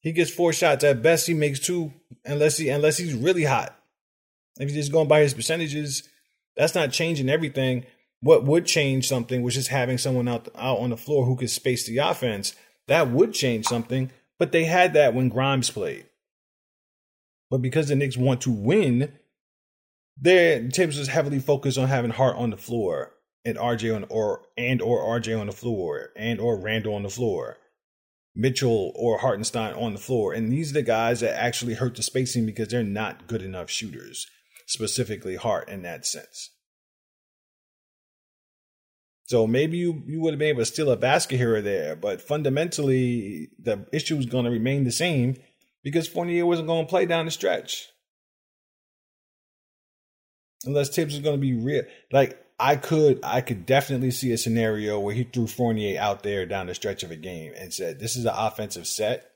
He 0.00 0.12
gets 0.12 0.30
four 0.30 0.52
shots 0.52 0.84
at 0.84 1.02
best. 1.02 1.26
He 1.26 1.34
makes 1.34 1.60
two, 1.60 1.92
unless 2.24 2.58
he 2.58 2.68
unless 2.68 2.98
he's 2.98 3.14
really 3.14 3.44
hot. 3.44 3.78
If 4.58 4.68
he's 4.68 4.76
just 4.76 4.92
going 4.92 5.08
by 5.08 5.20
his 5.20 5.34
percentages, 5.34 6.08
that's 6.56 6.74
not 6.74 6.92
changing 6.92 7.28
everything. 7.28 7.86
What 8.20 8.44
would 8.44 8.66
change 8.66 9.08
something 9.08 9.42
was 9.42 9.54
just 9.54 9.68
having 9.68 9.98
someone 9.98 10.28
out 10.28 10.48
out 10.56 10.78
on 10.78 10.90
the 10.90 10.96
floor 10.96 11.24
who 11.24 11.36
could 11.36 11.50
space 11.50 11.86
the 11.86 11.98
offense. 11.98 12.54
That 12.88 13.10
would 13.10 13.32
change 13.32 13.66
something. 13.66 14.10
But 14.38 14.52
they 14.52 14.64
had 14.64 14.94
that 14.94 15.14
when 15.14 15.28
Grimes 15.28 15.70
played. 15.70 16.06
But 17.48 17.62
because 17.62 17.88
the 17.88 17.94
Knicks 17.94 18.16
want 18.16 18.40
to 18.42 18.50
win, 18.50 19.12
their 20.20 20.68
Thibs 20.68 20.98
was 20.98 21.08
heavily 21.08 21.38
focused 21.38 21.78
on 21.78 21.88
having 21.88 22.10
Hart 22.10 22.36
on 22.36 22.50
the 22.50 22.56
floor 22.56 23.13
and 23.44 23.56
RJ 23.56 23.94
on 23.94 24.06
or 24.08 24.42
and 24.56 24.80
or 24.80 25.20
RJ 25.20 25.38
on 25.38 25.46
the 25.46 25.52
floor 25.52 26.10
and 26.16 26.40
or 26.40 26.58
Randle 26.58 26.94
on 26.94 27.02
the 27.02 27.10
floor 27.10 27.58
Mitchell 28.34 28.92
or 28.96 29.18
Hartenstein 29.18 29.74
on 29.74 29.92
the 29.92 29.98
floor. 29.98 30.32
And 30.32 30.50
these 30.50 30.70
are 30.70 30.74
the 30.74 30.82
guys 30.82 31.20
that 31.20 31.40
actually 31.40 31.74
hurt 31.74 31.94
the 31.94 32.02
spacing 32.02 32.46
because 32.46 32.68
they're 32.68 32.82
not 32.82 33.26
good 33.26 33.42
enough 33.42 33.70
shooters, 33.70 34.26
specifically 34.66 35.36
Hart 35.36 35.68
in 35.68 35.82
that 35.82 36.04
sense. 36.06 36.50
So 39.26 39.46
maybe 39.46 39.78
you, 39.78 40.02
you 40.06 40.20
would 40.20 40.34
have 40.34 40.38
been 40.38 40.48
able 40.48 40.62
to 40.62 40.66
steal 40.66 40.90
a 40.90 40.96
basket 40.96 41.36
here 41.36 41.56
or 41.56 41.62
there, 41.62 41.96
but 41.96 42.20
fundamentally 42.20 43.48
the 43.58 43.86
issue 43.92 44.16
is 44.16 44.26
going 44.26 44.44
to 44.44 44.50
remain 44.50 44.84
the 44.84 44.92
same 44.92 45.36
because 45.82 46.08
Fournier 46.08 46.44
wasn't 46.44 46.68
going 46.68 46.84
to 46.84 46.90
play 46.90 47.06
down 47.06 47.24
the 47.24 47.30
stretch. 47.30 47.88
Unless 50.66 50.90
Thibs 50.90 51.14
is 51.14 51.20
going 51.20 51.36
to 51.36 51.40
be 51.40 51.54
real. 51.54 51.84
Like, 52.10 52.38
I 52.58 52.76
could 52.76 53.20
I 53.24 53.40
could 53.40 53.66
definitely 53.66 54.12
see 54.12 54.32
a 54.32 54.38
scenario 54.38 55.00
where 55.00 55.14
he 55.14 55.24
threw 55.24 55.46
Fournier 55.46 56.00
out 56.00 56.22
there 56.22 56.46
down 56.46 56.66
the 56.66 56.74
stretch 56.74 57.02
of 57.02 57.10
a 57.10 57.16
game 57.16 57.52
and 57.56 57.74
said, 57.74 57.98
"This 57.98 58.16
is 58.16 58.24
an 58.24 58.34
offensive 58.34 58.86
set. 58.86 59.30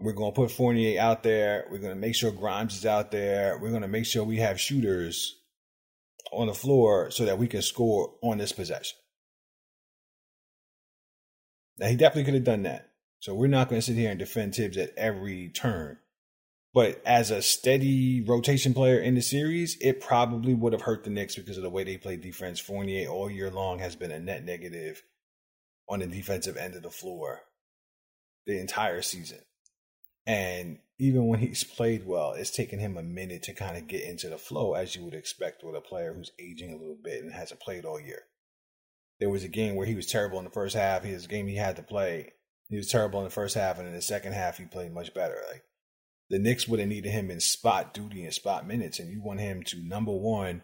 We're 0.00 0.12
going 0.12 0.32
to 0.32 0.36
put 0.36 0.50
Fournier 0.50 1.00
out 1.00 1.22
there. 1.22 1.66
We're 1.70 1.78
going 1.78 1.94
to 1.94 2.00
make 2.00 2.14
sure 2.14 2.30
Grimes 2.30 2.76
is 2.76 2.86
out 2.86 3.10
there. 3.10 3.58
We're 3.58 3.70
going 3.70 3.82
to 3.82 3.88
make 3.88 4.06
sure 4.06 4.24
we 4.24 4.38
have 4.38 4.60
shooters 4.60 5.36
on 6.32 6.46
the 6.46 6.54
floor 6.54 7.10
so 7.10 7.24
that 7.24 7.38
we 7.38 7.48
can 7.48 7.62
score 7.62 8.14
on 8.22 8.38
this 8.38 8.52
possession." 8.52 8.96
Now 11.78 11.88
he 11.88 11.96
definitely 11.96 12.24
could 12.24 12.34
have 12.34 12.44
done 12.44 12.62
that. 12.64 12.90
So 13.20 13.34
we're 13.34 13.48
not 13.48 13.68
going 13.68 13.80
to 13.80 13.86
sit 13.86 13.96
here 13.96 14.10
and 14.10 14.18
defend 14.18 14.54
Thibs 14.54 14.76
at 14.76 14.96
every 14.96 15.48
turn. 15.48 15.98
But 16.72 17.02
as 17.04 17.30
a 17.30 17.42
steady 17.42 18.20
rotation 18.20 18.74
player 18.74 19.00
in 19.00 19.16
the 19.16 19.22
series, 19.22 19.76
it 19.80 20.00
probably 20.00 20.54
would 20.54 20.72
have 20.72 20.82
hurt 20.82 21.02
the 21.02 21.10
Knicks 21.10 21.34
because 21.34 21.56
of 21.56 21.64
the 21.64 21.70
way 21.70 21.82
they 21.82 21.96
play 21.96 22.16
defense. 22.16 22.60
Fournier 22.60 23.08
all 23.08 23.28
year 23.28 23.50
long 23.50 23.80
has 23.80 23.96
been 23.96 24.12
a 24.12 24.20
net 24.20 24.44
negative 24.44 25.02
on 25.88 25.98
the 25.98 26.06
defensive 26.06 26.56
end 26.56 26.76
of 26.76 26.82
the 26.82 26.90
floor 26.90 27.40
the 28.46 28.60
entire 28.60 29.02
season. 29.02 29.40
And 30.26 30.78
even 30.98 31.26
when 31.26 31.40
he's 31.40 31.64
played 31.64 32.06
well, 32.06 32.32
it's 32.32 32.50
taken 32.50 32.78
him 32.78 32.96
a 32.96 33.02
minute 33.02 33.42
to 33.44 33.54
kind 33.54 33.76
of 33.76 33.88
get 33.88 34.02
into 34.02 34.28
the 34.28 34.38
flow, 34.38 34.74
as 34.74 34.94
you 34.94 35.02
would 35.04 35.14
expect 35.14 35.64
with 35.64 35.74
a 35.74 35.80
player 35.80 36.14
who's 36.14 36.30
aging 36.38 36.72
a 36.72 36.76
little 36.76 36.98
bit 37.02 37.22
and 37.22 37.32
hasn't 37.32 37.60
played 37.60 37.84
all 37.84 37.98
year. 37.98 38.22
There 39.18 39.30
was 39.30 39.42
a 39.42 39.48
game 39.48 39.74
where 39.74 39.86
he 39.86 39.94
was 39.94 40.06
terrible 40.06 40.38
in 40.38 40.44
the 40.44 40.50
first 40.50 40.76
half. 40.76 41.02
His 41.02 41.26
game 41.26 41.46
he 41.46 41.56
had 41.56 41.76
to 41.76 41.82
play, 41.82 42.32
he 42.68 42.76
was 42.76 42.88
terrible 42.88 43.18
in 43.20 43.24
the 43.24 43.30
first 43.30 43.54
half, 43.54 43.78
and 43.78 43.88
in 43.88 43.94
the 43.94 44.02
second 44.02 44.34
half 44.34 44.58
he 44.58 44.64
played 44.66 44.92
much 44.92 45.12
better. 45.12 45.36
Like 45.50 45.64
the 46.30 46.38
Knicks 46.38 46.68
would 46.68 46.80
have 46.80 46.88
needed 46.88 47.10
him 47.10 47.30
in 47.30 47.40
spot 47.40 47.92
duty 47.92 48.24
and 48.24 48.32
spot 48.32 48.66
minutes, 48.66 49.00
and 49.00 49.10
you 49.10 49.20
want 49.20 49.40
him 49.40 49.62
to 49.64 49.76
number 49.82 50.12
one 50.12 50.62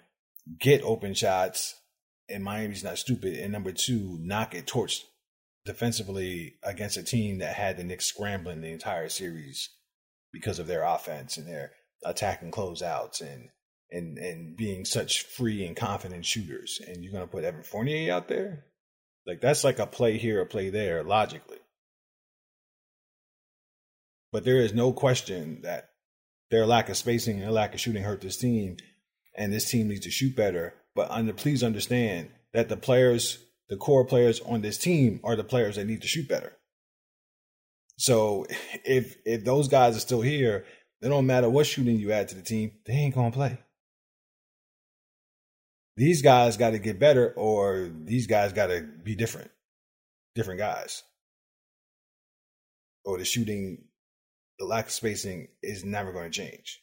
get 0.60 0.82
open 0.82 1.12
shots, 1.12 1.74
and 2.28 2.44
Miami's 2.44 2.84
not 2.84 2.98
stupid, 2.98 3.34
and 3.34 3.52
number 3.52 3.72
two 3.72 4.16
knock 4.22 4.54
it 4.54 4.66
torch 4.66 5.04
defensively 5.64 6.54
against 6.62 6.96
a 6.96 7.02
team 7.02 7.38
that 7.38 7.56
had 7.56 7.76
the 7.76 7.84
Knicks 7.84 8.06
scrambling 8.06 8.60
the 8.60 8.70
entire 8.70 9.08
series 9.08 9.68
because 10.32 10.60
of 10.60 10.68
their 10.68 10.84
offense 10.84 11.36
and 11.36 11.48
their 11.48 11.72
attacking 12.04 12.52
closeouts 12.52 13.20
and 13.20 13.48
and 13.90 14.18
and 14.18 14.56
being 14.56 14.84
such 14.84 15.22
free 15.22 15.66
and 15.66 15.76
confident 15.76 16.24
shooters. 16.24 16.80
And 16.86 17.02
you're 17.02 17.12
gonna 17.12 17.26
put 17.26 17.44
Evan 17.44 17.64
Fournier 17.64 18.14
out 18.14 18.28
there, 18.28 18.66
like 19.26 19.40
that's 19.40 19.64
like 19.64 19.80
a 19.80 19.86
play 19.86 20.16
here, 20.16 20.40
a 20.40 20.46
play 20.46 20.70
there, 20.70 21.02
logically. 21.02 21.58
But 24.32 24.44
there 24.44 24.58
is 24.58 24.74
no 24.74 24.92
question 24.92 25.60
that 25.62 25.90
their 26.50 26.66
lack 26.66 26.88
of 26.88 26.96
spacing 26.96 27.34
and 27.34 27.44
their 27.44 27.50
lack 27.50 27.74
of 27.74 27.80
shooting 27.80 28.02
hurt 28.02 28.20
this 28.20 28.36
team, 28.36 28.76
and 29.36 29.52
this 29.52 29.70
team 29.70 29.88
needs 29.88 30.04
to 30.04 30.10
shoot 30.10 30.36
better. 30.36 30.74
But 30.94 31.10
under, 31.10 31.32
please 31.32 31.62
understand 31.62 32.30
that 32.52 32.68
the 32.68 32.76
players, 32.76 33.38
the 33.68 33.76
core 33.76 34.04
players 34.04 34.40
on 34.40 34.62
this 34.62 34.78
team, 34.78 35.20
are 35.24 35.36
the 35.36 35.44
players 35.44 35.76
that 35.76 35.86
need 35.86 36.02
to 36.02 36.08
shoot 36.08 36.28
better. 36.28 36.56
So 37.98 38.46
if 38.84 39.16
if 39.24 39.44
those 39.44 39.68
guys 39.68 39.96
are 39.96 40.00
still 40.00 40.20
here, 40.20 40.66
it 41.00 41.08
don't 41.08 41.26
matter 41.26 41.48
what 41.48 41.66
shooting 41.66 41.98
you 41.98 42.12
add 42.12 42.28
to 42.28 42.34
the 42.34 42.42
team, 42.42 42.72
they 42.84 42.92
ain't 42.92 43.14
gonna 43.14 43.30
play. 43.30 43.58
These 45.96 46.20
guys 46.20 46.58
got 46.58 46.70
to 46.70 46.78
get 46.78 46.98
better, 46.98 47.32
or 47.32 47.90
these 47.90 48.26
guys 48.26 48.52
got 48.52 48.66
to 48.66 48.82
be 48.82 49.14
different, 49.14 49.50
different 50.34 50.58
guys, 50.60 51.02
or 53.02 53.16
the 53.16 53.24
shooting 53.24 53.85
the 54.58 54.64
lack 54.64 54.86
of 54.86 54.92
spacing 54.92 55.48
is 55.62 55.84
never 55.84 56.12
going 56.12 56.30
to 56.30 56.40
change. 56.40 56.82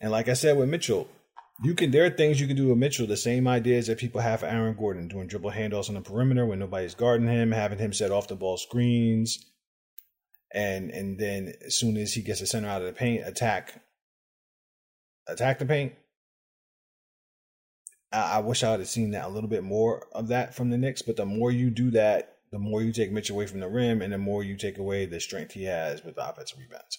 And 0.00 0.10
like 0.10 0.28
I 0.28 0.34
said 0.34 0.56
with 0.56 0.68
Mitchell, 0.68 1.08
you 1.62 1.74
can 1.74 1.90
there 1.90 2.04
are 2.04 2.10
things 2.10 2.40
you 2.40 2.46
can 2.46 2.56
do 2.56 2.68
with 2.68 2.78
Mitchell, 2.78 3.06
the 3.06 3.16
same 3.16 3.48
ideas 3.48 3.88
that 3.88 3.98
people 3.98 4.20
have 4.20 4.40
for 4.40 4.46
Aaron 4.46 4.76
Gordon, 4.76 5.08
doing 5.08 5.26
dribble 5.26 5.50
handoffs 5.50 5.88
on 5.88 5.96
the 5.96 6.00
perimeter 6.00 6.46
when 6.46 6.60
nobody's 6.60 6.94
guarding 6.94 7.26
him, 7.26 7.50
having 7.50 7.78
him 7.78 7.92
set 7.92 8.12
off 8.12 8.28
the 8.28 8.36
ball 8.36 8.56
screens, 8.56 9.44
and 10.52 10.90
and 10.90 11.18
then 11.18 11.52
as 11.66 11.76
soon 11.76 11.96
as 11.96 12.12
he 12.12 12.22
gets 12.22 12.40
the 12.40 12.46
center 12.46 12.68
out 12.68 12.82
of 12.82 12.86
the 12.86 12.92
paint, 12.92 13.26
attack 13.26 13.82
attack 15.26 15.58
the 15.58 15.66
paint. 15.66 15.94
I, 18.12 18.36
I 18.36 18.38
wish 18.38 18.62
I 18.62 18.70
would 18.70 18.80
have 18.80 18.88
seen 18.88 19.10
that 19.10 19.26
a 19.26 19.28
little 19.28 19.50
bit 19.50 19.64
more 19.64 20.06
of 20.12 20.28
that 20.28 20.54
from 20.54 20.70
the 20.70 20.78
Knicks, 20.78 21.02
but 21.02 21.16
the 21.16 21.26
more 21.26 21.50
you 21.50 21.70
do 21.70 21.90
that, 21.90 22.37
the 22.50 22.58
more 22.58 22.82
you 22.82 22.92
take 22.92 23.12
Mitch 23.12 23.30
away 23.30 23.46
from 23.46 23.60
the 23.60 23.68
rim, 23.68 24.02
and 24.02 24.12
the 24.12 24.18
more 24.18 24.42
you 24.42 24.56
take 24.56 24.78
away 24.78 25.06
the 25.06 25.20
strength 25.20 25.52
he 25.52 25.64
has 25.64 26.04
with 26.04 26.16
offensive 26.18 26.58
rebounds. 26.58 26.98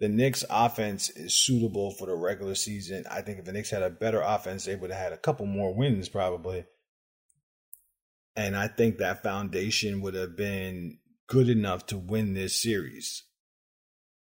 The 0.00 0.08
Knicks 0.08 0.44
offense 0.48 1.10
is 1.10 1.34
suitable 1.34 1.90
for 1.90 2.06
the 2.06 2.14
regular 2.14 2.54
season. 2.54 3.04
I 3.10 3.20
think 3.20 3.38
if 3.38 3.44
the 3.44 3.52
Knicks 3.52 3.70
had 3.70 3.82
a 3.82 3.90
better 3.90 4.20
offense, 4.20 4.64
they 4.64 4.76
would 4.76 4.90
have 4.90 5.00
had 5.00 5.12
a 5.12 5.18
couple 5.18 5.46
more 5.46 5.74
wins 5.74 6.08
probably. 6.08 6.64
And 8.36 8.56
I 8.56 8.68
think 8.68 8.98
that 8.98 9.24
foundation 9.24 10.00
would 10.02 10.14
have 10.14 10.36
been 10.36 10.98
good 11.26 11.48
enough 11.48 11.86
to 11.86 11.98
win 11.98 12.34
this 12.34 12.62
series 12.62 13.24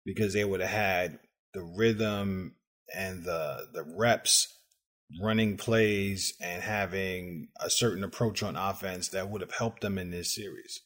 because 0.05 0.35
they 0.35 0.45
would 0.45 0.61
have 0.61 0.69
had 0.69 1.19
the 1.55 1.63
rhythm 1.63 2.57
and 2.95 3.25
the 3.25 3.67
the 3.73 3.83
reps 3.97 4.54
running 5.23 5.57
plays 5.57 6.35
and 6.41 6.63
having 6.63 7.49
a 7.61 7.71
certain 7.71 8.05
approach 8.05 8.43
on 8.43 8.57
offense 8.57 9.09
that 9.09 9.29
would 9.29 9.41
have 9.41 9.53
helped 9.53 9.81
them 9.81 9.99
in 9.99 10.11
this 10.11 10.35
series. 10.35 10.81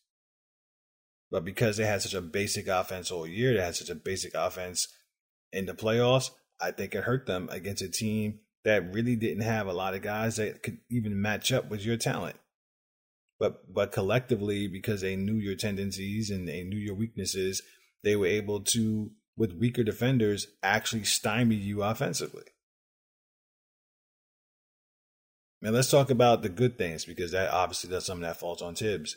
But 1.30 1.44
because 1.44 1.76
they 1.76 1.86
had 1.86 2.02
such 2.02 2.14
a 2.14 2.20
basic 2.20 2.68
offense 2.68 3.10
all 3.10 3.26
year, 3.26 3.54
they 3.54 3.62
had 3.62 3.76
such 3.76 3.90
a 3.90 3.94
basic 3.94 4.34
offense 4.34 4.88
in 5.52 5.66
the 5.66 5.74
playoffs, 5.74 6.30
I 6.60 6.70
think 6.70 6.94
it 6.94 7.04
hurt 7.04 7.26
them 7.26 7.48
against 7.50 7.82
a 7.82 7.88
team 7.88 8.40
that 8.64 8.92
really 8.92 9.16
didn't 9.16 9.44
have 9.44 9.66
a 9.66 9.72
lot 9.72 9.94
of 9.94 10.02
guys 10.02 10.36
that 10.36 10.62
could 10.62 10.78
even 10.90 11.20
match 11.20 11.52
up 11.52 11.70
with 11.70 11.84
your 11.84 11.96
talent. 11.96 12.36
But 13.38 13.72
but 13.72 13.92
collectively, 13.92 14.66
because 14.66 15.00
they 15.00 15.16
knew 15.16 15.36
your 15.36 15.54
tendencies 15.54 16.30
and 16.30 16.48
they 16.48 16.64
knew 16.64 16.78
your 16.78 16.96
weaknesses, 16.96 17.62
they 18.02 18.16
were 18.16 18.26
able 18.26 18.60
to, 18.60 19.12
with 19.36 19.52
weaker 19.52 19.84
defenders, 19.84 20.48
actually 20.62 21.04
stymie 21.04 21.54
you 21.54 21.82
offensively. 21.82 22.44
Man, 25.60 25.72
let's 25.72 25.90
talk 25.90 26.10
about 26.10 26.42
the 26.42 26.48
good 26.48 26.78
things 26.78 27.04
because 27.04 27.32
that 27.32 27.50
obviously 27.50 27.90
does 27.90 28.06
something 28.06 28.22
that 28.22 28.38
falls 28.38 28.62
on 28.62 28.74
Thibs. 28.74 29.16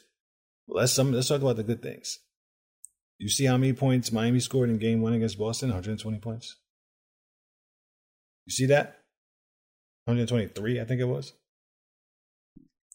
Let's 0.67 0.93
some 0.93 1.12
let's 1.12 1.27
talk 1.27 1.41
about 1.41 1.58
the 1.58 1.63
good 1.63 1.84
things. 1.84 2.19
You 3.19 3.30
see 3.30 3.45
how 3.45 3.58
many 3.58 3.73
points 3.73 4.12
Miami 4.12 4.39
scored 4.39 4.69
in 4.69 4.80
game 4.80 5.01
one 5.01 5.13
against 5.13 5.38
Boston? 5.38 5.69
120 5.69 6.17
points. 6.19 6.58
You 8.47 8.51
see 8.51 8.65
that? 8.67 9.01
123, 10.06 10.82
I 10.82 10.86
think 10.86 10.99
it 10.99 11.06
was. 11.06 11.34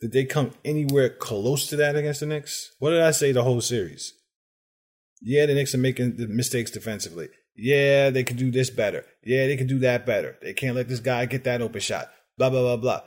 Did 0.00 0.12
they 0.12 0.24
come 0.24 0.50
anywhere 0.64 1.08
close 1.08 1.68
to 1.68 1.76
that 1.76 1.94
against 1.94 2.20
the 2.20 2.26
Knicks? 2.26 2.72
What 2.80 2.90
did 2.90 3.02
I 3.02 3.12
say 3.12 3.30
the 3.30 3.44
whole 3.44 3.60
series? 3.60 4.12
Yeah, 5.22 5.46
the 5.46 5.54
Knicks 5.54 5.74
are 5.74 5.78
making 5.78 6.16
the 6.16 6.26
mistakes 6.26 6.72
defensively. 6.72 7.28
Yeah, 7.54 8.10
they 8.10 8.24
could 8.24 8.36
do 8.36 8.50
this 8.50 8.68
better. 8.68 9.06
Yeah, 9.24 9.46
they 9.46 9.56
could 9.56 9.68
do 9.68 9.78
that 9.78 10.04
better. 10.04 10.36
They 10.42 10.52
can't 10.52 10.76
let 10.76 10.88
this 10.88 11.00
guy 11.00 11.24
get 11.26 11.44
that 11.44 11.62
open 11.62 11.80
shot. 11.80 12.10
Blah, 12.36 12.50
blah, 12.50 12.62
blah, 12.62 12.76
blah. 12.76 13.00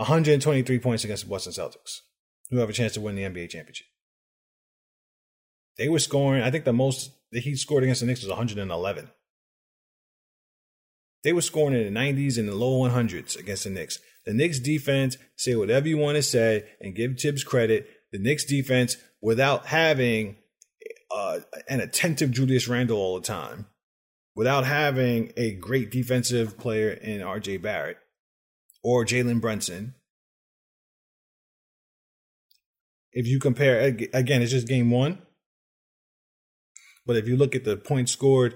123 0.00 0.78
points 0.78 1.04
against 1.04 1.24
the 1.24 1.30
Boston 1.30 1.52
Celtics, 1.52 2.00
who 2.48 2.56
have 2.56 2.70
a 2.70 2.72
chance 2.72 2.94
to 2.94 3.02
win 3.02 3.16
the 3.16 3.22
NBA 3.22 3.50
championship. 3.50 3.86
They 5.76 5.90
were 5.90 5.98
scoring, 5.98 6.42
I 6.42 6.50
think 6.50 6.64
the 6.64 6.72
most 6.72 7.10
that 7.32 7.40
he 7.40 7.54
scored 7.54 7.82
against 7.82 8.00
the 8.00 8.06
Knicks 8.06 8.22
was 8.22 8.30
111. 8.30 9.10
They 11.22 11.34
were 11.34 11.42
scoring 11.42 11.76
in 11.76 11.92
the 11.92 12.00
90s 12.00 12.38
and 12.38 12.48
the 12.48 12.54
low 12.54 12.88
100s 12.88 13.38
against 13.38 13.64
the 13.64 13.70
Knicks. 13.70 13.98
The 14.24 14.32
Knicks 14.32 14.58
defense, 14.58 15.18
say 15.36 15.54
whatever 15.54 15.86
you 15.86 15.98
want 15.98 16.16
to 16.16 16.22
say 16.22 16.64
and 16.80 16.94
give 16.94 17.18
Thibs 17.18 17.44
credit. 17.44 17.86
The 18.10 18.18
Knicks 18.18 18.46
defense, 18.46 18.96
without 19.20 19.66
having 19.66 20.36
uh, 21.14 21.40
an 21.68 21.80
attentive 21.80 22.30
Julius 22.30 22.68
Randle 22.68 22.96
all 22.96 23.20
the 23.20 23.26
time, 23.26 23.66
without 24.34 24.64
having 24.64 25.34
a 25.36 25.56
great 25.56 25.90
defensive 25.90 26.56
player 26.56 26.90
in 26.90 27.20
RJ 27.20 27.60
Barrett, 27.60 27.98
or 28.82 29.04
Jalen 29.04 29.40
Brunson. 29.40 29.94
If 33.12 33.26
you 33.26 33.40
compare, 33.40 33.80
again, 33.80 34.42
it's 34.42 34.52
just 34.52 34.68
game 34.68 34.90
one. 34.90 35.18
But 37.06 37.16
if 37.16 37.26
you 37.26 37.36
look 37.36 37.56
at 37.56 37.64
the 37.64 37.76
points 37.76 38.12
scored 38.12 38.54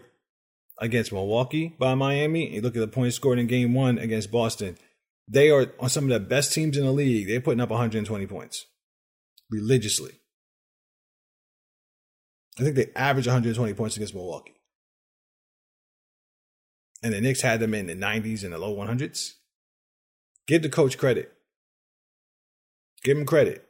against 0.79 1.13
Milwaukee 1.13 1.75
by 1.79 1.95
Miami, 1.95 2.55
you 2.55 2.61
look 2.61 2.77
at 2.77 2.81
the 2.81 2.89
points 2.89 3.17
scored 3.17 3.39
in 3.39 3.47
game 3.47 3.75
one 3.75 3.99
against 3.99 4.31
Boston, 4.31 4.77
they 5.27 5.51
are 5.51 5.73
on 5.81 5.89
some 5.89 6.05
of 6.05 6.11
the 6.11 6.21
best 6.21 6.53
teams 6.53 6.77
in 6.77 6.85
the 6.85 6.93
league. 6.93 7.27
They're 7.27 7.41
putting 7.41 7.61
up 7.61 7.71
120 7.71 8.27
points 8.27 8.67
religiously. 9.51 10.21
I 12.59 12.63
think 12.63 12.77
they 12.77 12.91
average 12.95 13.27
120 13.27 13.75
points 13.75 13.97
against 13.97 14.15
Milwaukee. 14.15 14.55
And 17.03 17.13
the 17.13 17.21
Knicks 17.21 17.41
had 17.41 17.61
them 17.61 17.75
in 17.75 17.87
the 17.87 17.97
90s 17.97 18.45
and 18.45 18.53
the 18.53 18.59
low 18.59 18.77
100s. 18.77 19.33
Give 20.47 20.63
the 20.63 20.69
coach 20.69 20.99
credit. 20.99 21.33
Give 23.03 23.17
him 23.17 23.27
credit. 23.27 23.67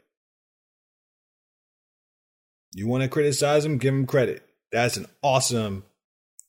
You 2.73 2.89
want 2.89 3.03
to 3.03 3.09
criticize 3.09 3.65
him? 3.65 3.79
Give 3.79 3.95
him 3.95 4.07
credit. 4.07 4.43
That's 4.73 4.97
an 4.97 5.07
awesome 5.23 5.85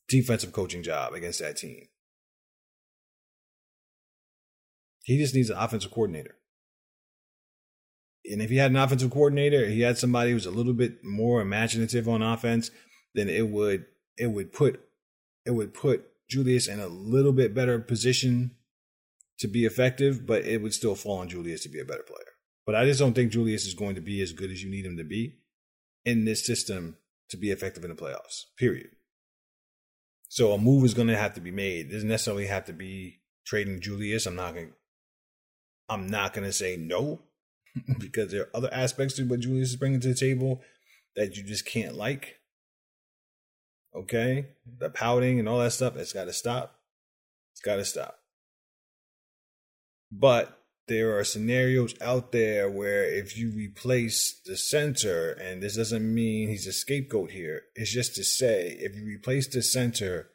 defensive 0.08 0.52
coaching 0.52 0.82
job 0.82 1.14
against 1.14 1.40
that 1.40 1.56
team. 1.56 1.86
He 5.04 5.18
just 5.18 5.34
needs 5.34 5.50
an 5.50 5.56
offensive 5.56 5.92
coordinator. 5.92 6.34
And 8.28 8.42
if 8.42 8.50
he 8.50 8.56
had 8.56 8.72
an 8.72 8.76
offensive 8.76 9.12
coordinator, 9.12 9.66
he 9.66 9.82
had 9.82 9.98
somebody 9.98 10.32
who's 10.32 10.46
a 10.46 10.50
little 10.50 10.72
bit 10.72 11.04
more 11.04 11.40
imaginative 11.40 12.08
on 12.08 12.22
offense, 12.22 12.72
then 13.14 13.28
it 13.28 13.48
would 13.48 13.86
it 14.16 14.26
would 14.26 14.52
put 14.52 14.80
it 15.44 15.52
would 15.52 15.74
put 15.74 16.06
Julius 16.28 16.66
in 16.66 16.80
a 16.80 16.88
little 16.88 17.32
bit 17.32 17.54
better 17.54 17.78
position 17.78 18.55
to 19.38 19.48
be 19.48 19.64
effective, 19.64 20.26
but 20.26 20.44
it 20.44 20.62
would 20.62 20.74
still 20.74 20.94
fall 20.94 21.18
on 21.18 21.28
Julius 21.28 21.62
to 21.62 21.68
be 21.68 21.80
a 21.80 21.84
better 21.84 22.02
player. 22.02 22.32
But 22.64 22.74
I 22.74 22.84
just 22.84 22.98
don't 22.98 23.14
think 23.14 23.32
Julius 23.32 23.66
is 23.66 23.74
going 23.74 23.94
to 23.94 24.00
be 24.00 24.20
as 24.20 24.32
good 24.32 24.50
as 24.50 24.62
you 24.62 24.70
need 24.70 24.84
him 24.84 24.96
to 24.96 25.04
be 25.04 25.38
in 26.04 26.24
this 26.24 26.44
system 26.44 26.96
to 27.30 27.36
be 27.36 27.50
effective 27.50 27.84
in 27.84 27.90
the 27.90 27.96
playoffs. 27.96 28.44
Period. 28.58 28.88
So 30.28 30.52
a 30.52 30.58
move 30.58 30.84
is 30.84 30.94
going 30.94 31.08
to 31.08 31.16
have 31.16 31.34
to 31.34 31.40
be 31.40 31.50
made. 31.50 31.86
It 31.86 31.92
doesn't 31.92 32.08
necessarily 32.08 32.46
have 32.46 32.64
to 32.66 32.72
be 32.72 33.20
trading 33.44 33.80
Julius. 33.80 34.26
I'm 34.26 34.36
not 34.36 34.54
going 34.54 34.68
to. 34.68 34.72
I'm 35.88 36.08
not 36.08 36.34
going 36.34 36.46
to 36.46 36.52
say 36.52 36.76
no 36.76 37.20
because 38.00 38.32
there 38.32 38.42
are 38.42 38.50
other 38.56 38.72
aspects 38.72 39.14
to 39.14 39.24
what 39.24 39.40
Julius 39.40 39.70
is 39.70 39.76
bringing 39.76 40.00
to 40.00 40.08
the 40.08 40.14
table 40.14 40.60
that 41.14 41.36
you 41.36 41.44
just 41.44 41.64
can't 41.64 41.94
like. 41.94 42.40
Okay, 43.94 44.48
the 44.78 44.90
pouting 44.90 45.38
and 45.38 45.48
all 45.48 45.58
that 45.58 45.72
stuff. 45.72 45.96
It's 45.96 46.12
got 46.12 46.24
to 46.24 46.32
stop. 46.32 46.80
It's 47.52 47.62
got 47.62 47.76
to 47.76 47.84
stop. 47.84 48.18
But 50.10 50.62
there 50.88 51.18
are 51.18 51.24
scenarios 51.24 51.94
out 52.00 52.32
there 52.32 52.70
where 52.70 53.04
if 53.04 53.36
you 53.36 53.50
replace 53.50 54.40
the 54.44 54.56
center, 54.56 55.32
and 55.32 55.62
this 55.62 55.76
doesn't 55.76 56.14
mean 56.14 56.48
he's 56.48 56.66
a 56.66 56.72
scapegoat 56.72 57.32
here, 57.32 57.62
it's 57.74 57.90
just 57.90 58.14
to 58.16 58.24
say 58.24 58.76
if 58.80 58.94
you 58.94 59.04
replace 59.04 59.48
the 59.48 59.62
center 59.62 60.30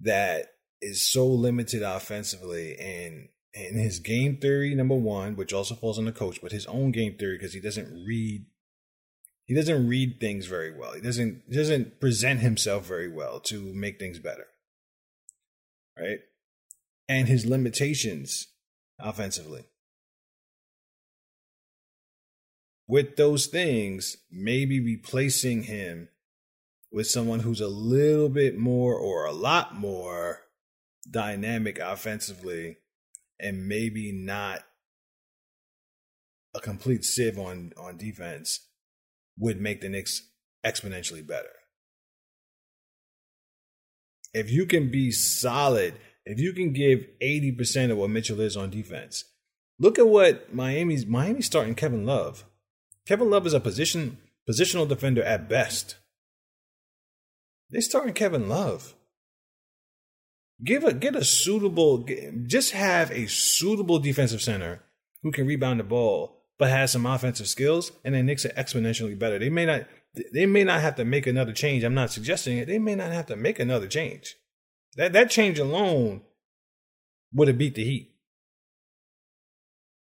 that 0.00 0.54
is 0.80 1.08
so 1.08 1.26
limited 1.26 1.82
offensively 1.82 2.76
and 2.78 3.28
in 3.54 3.74
his 3.74 3.98
game 3.98 4.36
theory, 4.38 4.74
number 4.74 4.94
one, 4.94 5.36
which 5.36 5.52
also 5.52 5.74
falls 5.74 5.98
on 5.98 6.06
the 6.06 6.12
coach, 6.12 6.40
but 6.42 6.52
his 6.52 6.66
own 6.66 6.90
game 6.90 7.16
theory 7.16 7.36
because 7.36 7.52
he 7.52 7.60
doesn't 7.60 8.04
read 8.06 8.46
he 9.44 9.54
doesn't 9.54 9.88
read 9.88 10.20
things 10.20 10.46
very 10.46 10.72
well. 10.76 10.92
He 10.92 11.00
doesn't 11.00 11.42
he 11.48 11.56
doesn't 11.56 12.00
present 12.00 12.40
himself 12.40 12.86
very 12.86 13.08
well 13.08 13.40
to 13.40 13.60
make 13.74 13.98
things 13.98 14.18
better. 14.18 14.46
Right? 15.98 16.20
And 17.12 17.28
his 17.28 17.44
limitations 17.44 18.48
offensively. 18.98 19.64
With 22.88 23.16
those 23.16 23.46
things, 23.46 24.16
maybe 24.30 24.80
replacing 24.80 25.64
him 25.64 26.08
with 26.90 27.06
someone 27.06 27.40
who's 27.40 27.60
a 27.60 27.68
little 27.68 28.28
bit 28.28 28.56
more 28.56 28.94
or 28.94 29.26
a 29.26 29.32
lot 29.32 29.74
more 29.74 30.40
dynamic 31.10 31.78
offensively 31.78 32.78
and 33.38 33.68
maybe 33.68 34.10
not 34.12 34.60
a 36.54 36.60
complete 36.60 37.04
sieve 37.04 37.38
on, 37.38 37.72
on 37.76 37.98
defense 37.98 38.68
would 39.38 39.60
make 39.60 39.80
the 39.80 39.88
Knicks 39.88 40.30
exponentially 40.64 41.26
better. 41.26 41.52
If 44.32 44.50
you 44.50 44.64
can 44.64 44.90
be 44.90 45.10
solid 45.10 45.94
if 46.24 46.38
you 46.38 46.52
can 46.52 46.72
give 46.72 47.06
80% 47.20 47.90
of 47.90 47.98
what 47.98 48.10
Mitchell 48.10 48.40
is 48.40 48.56
on 48.56 48.70
defense, 48.70 49.24
look 49.78 49.98
at 49.98 50.08
what 50.08 50.54
Miami's 50.54 51.06
Miami's 51.06 51.46
starting 51.46 51.74
Kevin 51.74 52.06
Love. 52.06 52.44
Kevin 53.06 53.30
Love 53.30 53.46
is 53.46 53.54
a 53.54 53.60
position 53.60 54.18
positional 54.48 54.88
defender 54.88 55.22
at 55.22 55.48
best. 55.48 55.96
They're 57.70 57.80
starting 57.80 58.14
Kevin 58.14 58.48
Love. 58.48 58.94
Give 60.62 60.84
a 60.84 60.92
get 60.92 61.16
a 61.16 61.24
suitable 61.24 62.06
just 62.46 62.72
have 62.72 63.10
a 63.10 63.26
suitable 63.26 63.98
defensive 63.98 64.42
center 64.42 64.82
who 65.22 65.32
can 65.32 65.46
rebound 65.46 65.80
the 65.80 65.84
ball 65.84 66.42
but 66.62 66.70
has 66.70 66.92
some 66.92 67.06
offensive 67.06 67.48
skills, 67.48 67.90
and 68.04 68.14
then 68.14 68.24
Knicks 68.26 68.44
are 68.44 68.50
exponentially 68.50 69.18
better. 69.18 69.36
They 69.36 69.50
may 69.50 69.66
not 69.66 69.86
they 70.32 70.46
may 70.46 70.62
not 70.62 70.80
have 70.80 70.94
to 70.94 71.04
make 71.04 71.26
another 71.26 71.52
change. 71.52 71.82
I'm 71.82 71.92
not 71.92 72.12
suggesting 72.12 72.58
it. 72.58 72.68
They 72.68 72.78
may 72.78 72.94
not 72.94 73.10
have 73.10 73.26
to 73.26 73.36
make 73.36 73.58
another 73.58 73.88
change. 73.88 74.36
That 74.96 75.12
that 75.14 75.30
change 75.30 75.58
alone 75.58 76.22
would 77.32 77.48
have 77.48 77.58
beat 77.58 77.74
the 77.74 77.84
Heat. 77.84 78.12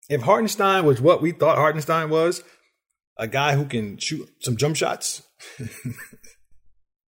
If 0.09 0.21
Hartenstein 0.21 0.85
was 0.85 0.99
what 0.99 1.21
we 1.21 1.31
thought 1.31 1.57
Hartenstein 1.57 2.09
was, 2.09 2.43
a 3.17 3.27
guy 3.27 3.55
who 3.55 3.65
can 3.65 3.97
shoot 3.97 4.27
some 4.39 4.57
jump 4.57 4.75
shots, 4.75 5.21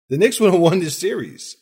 the 0.09 0.19
Knicks 0.19 0.41
would 0.41 0.53
have 0.53 0.61
won 0.61 0.81
this 0.81 0.99
series. 0.99 1.57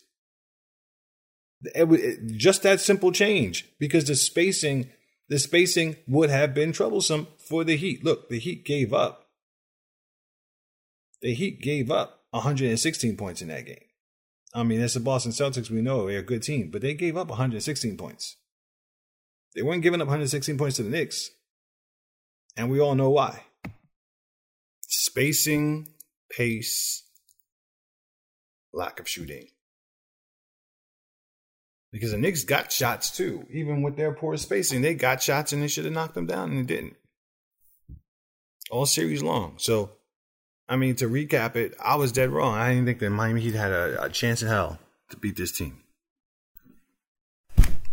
It, 1.75 1.91
it, 1.91 2.37
just 2.37 2.63
that 2.63 2.79
simple 2.79 3.11
change 3.11 3.67
because 3.79 4.05
the 4.05 4.15
spacing, 4.15 4.89
the 5.27 5.37
spacing 5.37 5.97
would 6.07 6.29
have 6.29 6.53
been 6.53 6.71
troublesome 6.71 7.27
for 7.37 7.63
the 7.63 7.75
Heat. 7.75 8.03
Look, 8.03 8.29
the 8.29 8.39
Heat 8.39 8.65
gave 8.65 8.93
up. 8.93 9.27
The 11.21 11.33
Heat 11.33 11.61
gave 11.61 11.91
up 11.91 12.21
116 12.31 13.17
points 13.17 13.41
in 13.41 13.49
that 13.49 13.65
game. 13.65 13.88
I 14.53 14.63
mean, 14.63 14.81
it's 14.81 14.95
the 14.95 14.99
Boston 14.99 15.31
Celtics. 15.31 15.69
We 15.69 15.81
know 15.81 16.07
they're 16.07 16.19
a 16.19 16.23
good 16.23 16.43
team, 16.43 16.71
but 16.71 16.81
they 16.81 16.93
gave 16.93 17.17
up 17.17 17.29
116 17.29 17.97
points. 17.97 18.35
They 19.55 19.61
weren't 19.61 19.83
giving 19.83 20.01
up 20.01 20.07
116 20.07 20.57
points 20.57 20.77
to 20.77 20.83
the 20.83 20.89
Knicks. 20.89 21.29
And 22.57 22.69
we 22.69 22.79
all 22.79 22.95
know 22.95 23.09
why. 23.09 23.43
Spacing, 24.81 25.89
pace, 26.31 27.03
lack 28.73 28.99
of 28.99 29.07
shooting. 29.07 29.47
Because 31.91 32.11
the 32.11 32.17
Knicks 32.17 32.43
got 32.43 32.71
shots 32.71 33.15
too. 33.15 33.45
Even 33.51 33.81
with 33.81 33.97
their 33.97 34.13
poor 34.13 34.37
spacing, 34.37 34.81
they 34.81 34.93
got 34.93 35.23
shots 35.23 35.53
and 35.53 35.61
they 35.61 35.67
should 35.67 35.85
have 35.85 35.93
knocked 35.93 36.15
them 36.15 36.27
down 36.27 36.51
and 36.51 36.59
they 36.59 36.75
didn't. 36.75 36.95
All 38.69 38.85
series 38.85 39.23
long. 39.23 39.55
So, 39.57 39.91
I 40.69 40.75
mean, 40.75 40.95
to 40.97 41.09
recap 41.09 41.55
it, 41.55 41.75
I 41.83 41.95
was 41.95 42.11
dead 42.11 42.29
wrong. 42.29 42.53
I 42.53 42.69
didn't 42.69 42.85
think 42.85 42.99
that 42.99 43.09
Miami 43.09 43.41
Heat 43.41 43.55
had 43.55 43.71
a, 43.71 44.03
a 44.03 44.09
chance 44.09 44.43
in 44.43 44.47
hell 44.47 44.77
to 45.09 45.17
beat 45.17 45.35
this 45.35 45.51
team. 45.51 45.81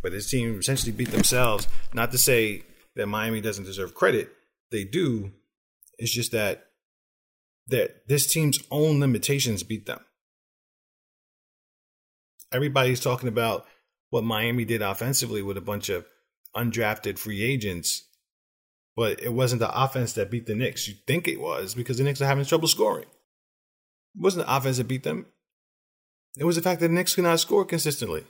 But 0.03 0.13
this 0.13 0.31
team 0.31 0.61
essentially 0.61 0.93
beat 0.93 1.11
themselves. 1.11 1.67
Not 1.95 2.13
to 2.13 2.19
say 2.19 2.65
that 2.95 3.07
Miami 3.07 3.41
doesn't 3.41 3.65
deserve 3.65 3.95
credit, 3.95 4.31
they 4.71 4.85
do. 4.85 5.33
It's 5.99 6.13
just 6.13 6.33
that 6.33 6.67
that 7.69 8.07
this 8.07 8.33
team's 8.33 8.61
own 8.71 9.01
limitations 9.01 9.63
beat 9.63 9.87
them. 9.87 10.01
Everybody's 12.53 13.01
talking 13.01 13.29
about 13.29 13.67
what 14.11 14.23
Miami 14.23 14.65
did 14.65 14.83
offensively 14.83 15.43
with 15.43 15.57
a 15.57 15.63
bunch 15.63 15.89
of 15.89 16.07
undrafted 16.55 17.19
free 17.19 17.43
agents, 17.43 18.05
but 18.97 19.23
it 19.23 19.33
wasn't 19.33 19.61
the 19.61 19.83
offense 19.83 20.15
that 20.15 20.31
beat 20.31 20.47
the 20.47 20.55
Knicks. 20.55 20.89
You 20.89 20.95
think 21.07 21.29
it 21.29 21.41
was 21.41 21.75
because 21.75 21.99
the 21.99 22.05
Knicks 22.05 22.21
are 22.23 22.27
having 22.27 22.45
trouble 22.45 22.67
scoring. 22.67 23.05
It 23.05 24.23
wasn't 24.23 24.47
the 24.47 24.57
offense 24.57 24.79
that 24.79 24.89
beat 24.89 25.03
them. 25.03 25.27
It 26.39 26.45
was 26.45 26.57
the 26.57 26.63
fact 26.63 26.81
that 26.81 26.89
the 26.89 26.95
Knicks 26.95 27.15
could 27.15 27.25
not 27.25 27.41
score 27.41 27.65
consistently 27.65 28.25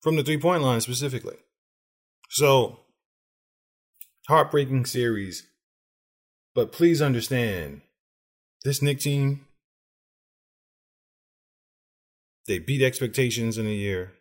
from 0.00 0.16
the 0.16 0.22
three 0.22 0.38
point 0.38 0.62
line 0.62 0.80
specifically. 0.80 1.36
So, 2.30 2.80
heartbreaking 4.28 4.86
series. 4.86 5.44
But 6.54 6.72
please 6.72 7.00
understand 7.02 7.82
this 8.64 8.82
Knick 8.82 9.00
team, 9.00 9.46
they 12.46 12.58
beat 12.58 12.82
expectations 12.82 13.58
in 13.58 13.66
a 13.66 13.70
year. 13.70 14.12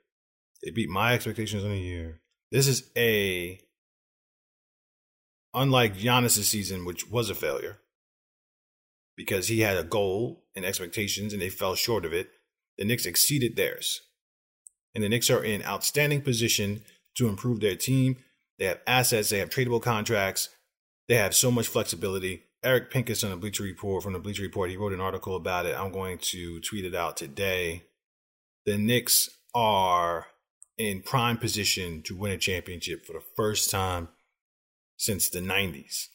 They 0.64 0.72
beat 0.72 0.90
my 0.90 1.14
expectations 1.14 1.64
in 1.64 1.72
a 1.72 1.76
year. 1.76 2.22
This 2.52 2.68
is 2.68 2.90
a, 2.96 3.60
unlike 5.58 5.98
Giannis' 5.98 6.44
season, 6.44 6.86
which 6.86 7.10
was 7.10 7.30
a 7.30 7.36
failure 7.36 7.80
because 9.16 9.48
he 9.48 9.62
had 9.62 9.78
a 9.78 9.84
goal 9.84 10.46
and 10.56 10.64
expectations 10.64 11.34
and 11.34 11.42
they 11.42 11.50
fell 11.50 11.76
short 11.76 12.06
of 12.06 12.14
it. 12.14 12.30
The 12.78 12.86
Knicks 12.86 13.08
exceeded 13.08 13.56
theirs 13.56 14.02
and 14.94 15.04
the 15.04 15.10
Knicks 15.10 15.30
are 15.30 15.44
in 15.44 15.64
outstanding 15.64 16.22
position 16.22 16.84
to 17.16 17.28
improve 17.28 17.60
their 17.60 17.76
team. 17.76 18.18
They 18.60 18.66
have 18.66 18.80
assets, 18.88 19.30
they 19.30 19.40
have 19.40 19.50
tradable 19.50 19.82
contracts, 19.82 20.50
they 21.08 21.16
have 21.16 21.36
so 21.36 21.52
much 21.52 21.68
flexibility. 21.68 22.44
Eric 22.64 22.90
Pincus 22.90 23.24
on 23.24 23.30
the 23.30 23.38
Bleacher 23.38 23.64
Report 23.64 24.04
from 24.04 24.14
the 24.14 24.20
Bleacher 24.20 24.42
Report, 24.42 24.70
he 24.70 24.78
wrote 24.78 24.94
an 24.94 25.02
article 25.02 25.36
about 25.36 25.68
it. 25.68 25.80
I'm 25.80 25.92
going 25.92 26.18
to 26.18 26.60
tweet 26.62 26.86
it 26.86 26.96
out 26.96 27.16
today. 27.16 27.84
The 28.66 28.78
Knicks 28.78 29.30
are 29.54 30.28
in 30.78 31.02
prime 31.02 31.38
position 31.38 32.02
to 32.04 32.16
win 32.16 32.32
a 32.32 32.38
championship 32.38 33.06
for 33.06 33.14
the 33.14 33.24
first 33.36 33.70
time 33.70 34.10
since 34.98 35.30
the 35.30 35.40
90s. 35.40 36.08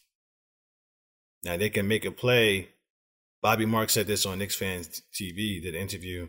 Now 1.42 1.57
they 1.57 1.71
can 1.71 1.88
make 1.88 2.05
a 2.05 2.11
play. 2.11 2.68
Bobby 3.40 3.66
Marks 3.66 3.95
said 3.95 4.07
this 4.07 4.27
on 4.27 4.38
Knicks 4.38 4.55
Fans 4.55 5.03
TV, 5.12 5.62
did 5.62 5.75
an 5.75 5.81
interview 5.81 6.29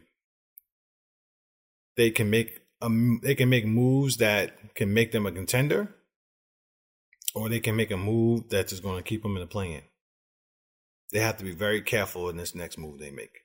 they 1.96 2.12
can 2.12 2.30
make 2.30 2.62
um, 2.82 3.20
they 3.24 3.36
can 3.36 3.50
make 3.50 3.66
moves 3.66 4.18
that 4.18 4.76
can 4.76 4.94
make 4.94 5.12
them 5.12 5.26
a 5.26 5.32
contender, 5.32 5.96
or 7.34 7.50
they 7.50 7.60
can 7.60 7.76
make 7.76 7.92
a 7.92 7.98
move 7.98 8.50
that's 8.50 8.72
just 8.72 8.84
going 8.84 8.98
to 8.98 9.08
keep 9.08 9.24
them 9.24 9.36
in 9.36 9.42
the 9.42 9.48
play-in. 9.48 9.84
They 11.12 11.20
have 11.20 11.38
to 11.38 11.44
be 11.44 11.54
very 11.54 11.82
careful 11.82 12.30
in 12.30 12.38
this 12.38 12.56
next 12.56 12.78
move 12.78 13.00
they 13.00 13.12
make. 13.12 13.42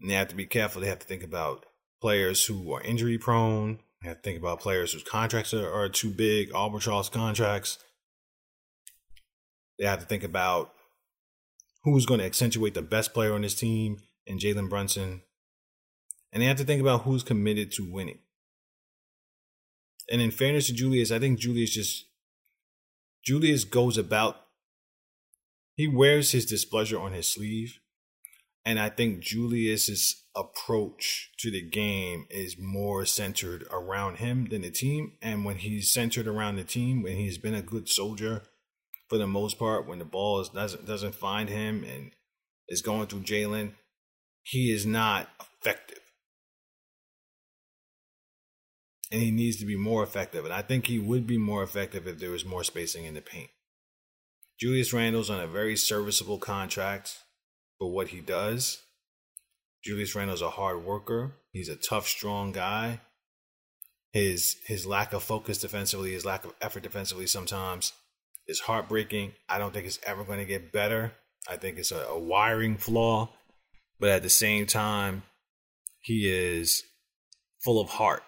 And 0.00 0.08
they 0.08 0.14
have 0.14 0.28
to 0.28 0.36
be 0.36 0.46
careful. 0.46 0.80
They 0.80 0.88
have 0.88 1.00
to 1.00 1.06
think 1.06 1.22
about 1.22 1.66
players 2.00 2.46
who 2.46 2.72
are 2.72 2.80
injury 2.82 3.18
prone. 3.18 3.80
They 4.00 4.08
have 4.08 4.18
to 4.18 4.22
think 4.22 4.38
about 4.38 4.60
players 4.60 4.92
whose 4.92 5.02
contracts 5.02 5.52
are, 5.52 5.70
are 5.70 5.88
too 5.88 6.10
big, 6.10 6.52
albatross 6.54 7.08
contracts. 7.08 7.78
They 9.78 9.86
have 9.86 10.00
to 10.00 10.06
think 10.06 10.24
about 10.24 10.72
who's 11.84 12.06
going 12.06 12.20
to 12.20 12.26
accentuate 12.26 12.74
the 12.74 12.82
best 12.82 13.14
player 13.14 13.34
on 13.34 13.42
this 13.42 13.54
team 13.54 13.98
and 14.26 14.40
Jalen 14.40 14.68
Brunson 14.68 15.22
and 16.36 16.42
they 16.42 16.48
have 16.48 16.58
to 16.58 16.64
think 16.64 16.82
about 16.82 17.02
who's 17.02 17.22
committed 17.22 17.72
to 17.72 17.90
winning. 17.90 18.18
And 20.12 20.20
in 20.20 20.30
fairness 20.30 20.66
to 20.66 20.74
Julius, 20.74 21.10
I 21.10 21.18
think 21.18 21.38
Julius 21.38 21.70
just 21.70 22.04
Julius 23.24 23.64
goes 23.64 23.96
about 23.96 24.36
he 25.74 25.88
wears 25.88 26.32
his 26.32 26.44
displeasure 26.44 27.00
on 27.00 27.14
his 27.14 27.26
sleeve. 27.26 27.80
And 28.66 28.78
I 28.78 28.90
think 28.90 29.20
Julius's 29.20 30.24
approach 30.34 31.30
to 31.38 31.50
the 31.50 31.62
game 31.62 32.26
is 32.28 32.56
more 32.58 33.06
centered 33.06 33.64
around 33.70 34.16
him 34.16 34.48
than 34.50 34.60
the 34.60 34.70
team. 34.70 35.12
And 35.22 35.44
when 35.44 35.56
he's 35.56 35.90
centered 35.90 36.26
around 36.26 36.56
the 36.56 36.64
team, 36.64 37.02
when 37.02 37.16
he's 37.16 37.38
been 37.38 37.54
a 37.54 37.62
good 37.62 37.88
soldier 37.88 38.42
for 39.08 39.18
the 39.18 39.26
most 39.26 39.58
part, 39.58 39.86
when 39.86 39.98
the 39.98 40.04
ball 40.04 40.40
is, 40.40 40.48
doesn't 40.48 40.86
doesn't 40.86 41.14
find 41.14 41.48
him 41.48 41.84
and 41.84 42.12
is 42.68 42.82
going 42.82 43.06
through 43.06 43.20
Jalen, 43.20 43.72
he 44.42 44.70
is 44.72 44.84
not 44.84 45.28
effective 45.40 46.00
and 49.10 49.22
he 49.22 49.30
needs 49.30 49.56
to 49.58 49.66
be 49.66 49.76
more 49.76 50.02
effective. 50.02 50.44
And 50.44 50.52
I 50.52 50.62
think 50.62 50.86
he 50.86 50.98
would 50.98 51.26
be 51.26 51.38
more 51.38 51.62
effective 51.62 52.06
if 52.06 52.18
there 52.18 52.30
was 52.30 52.44
more 52.44 52.64
spacing 52.64 53.04
in 53.04 53.14
the 53.14 53.20
paint. 53.20 53.50
Julius 54.58 54.92
Randle's 54.92 55.30
on 55.30 55.40
a 55.40 55.46
very 55.46 55.76
serviceable 55.76 56.38
contract 56.38 57.18
for 57.78 57.90
what 57.90 58.08
he 58.08 58.20
does. 58.20 58.82
Julius 59.84 60.14
Randle's 60.14 60.42
a 60.42 60.50
hard 60.50 60.84
worker. 60.84 61.34
He's 61.52 61.68
a 61.68 61.76
tough, 61.76 62.08
strong 62.08 62.52
guy. 62.52 63.00
His 64.12 64.56
his 64.66 64.86
lack 64.86 65.12
of 65.12 65.22
focus 65.22 65.58
defensively, 65.58 66.12
his 66.12 66.24
lack 66.24 66.44
of 66.44 66.54
effort 66.60 66.82
defensively 66.82 67.26
sometimes 67.26 67.92
is 68.48 68.60
heartbreaking. 68.60 69.32
I 69.48 69.58
don't 69.58 69.72
think 69.72 69.86
it's 69.86 70.00
ever 70.04 70.24
going 70.24 70.38
to 70.38 70.44
get 70.44 70.72
better. 70.72 71.12
I 71.48 71.56
think 71.56 71.78
it's 71.78 71.92
a, 71.92 72.04
a 72.04 72.18
wiring 72.18 72.76
flaw. 72.76 73.30
But 73.98 74.10
at 74.10 74.22
the 74.22 74.30
same 74.30 74.66
time, 74.66 75.22
he 76.00 76.28
is 76.28 76.82
full 77.64 77.80
of 77.80 77.88
heart 77.88 78.22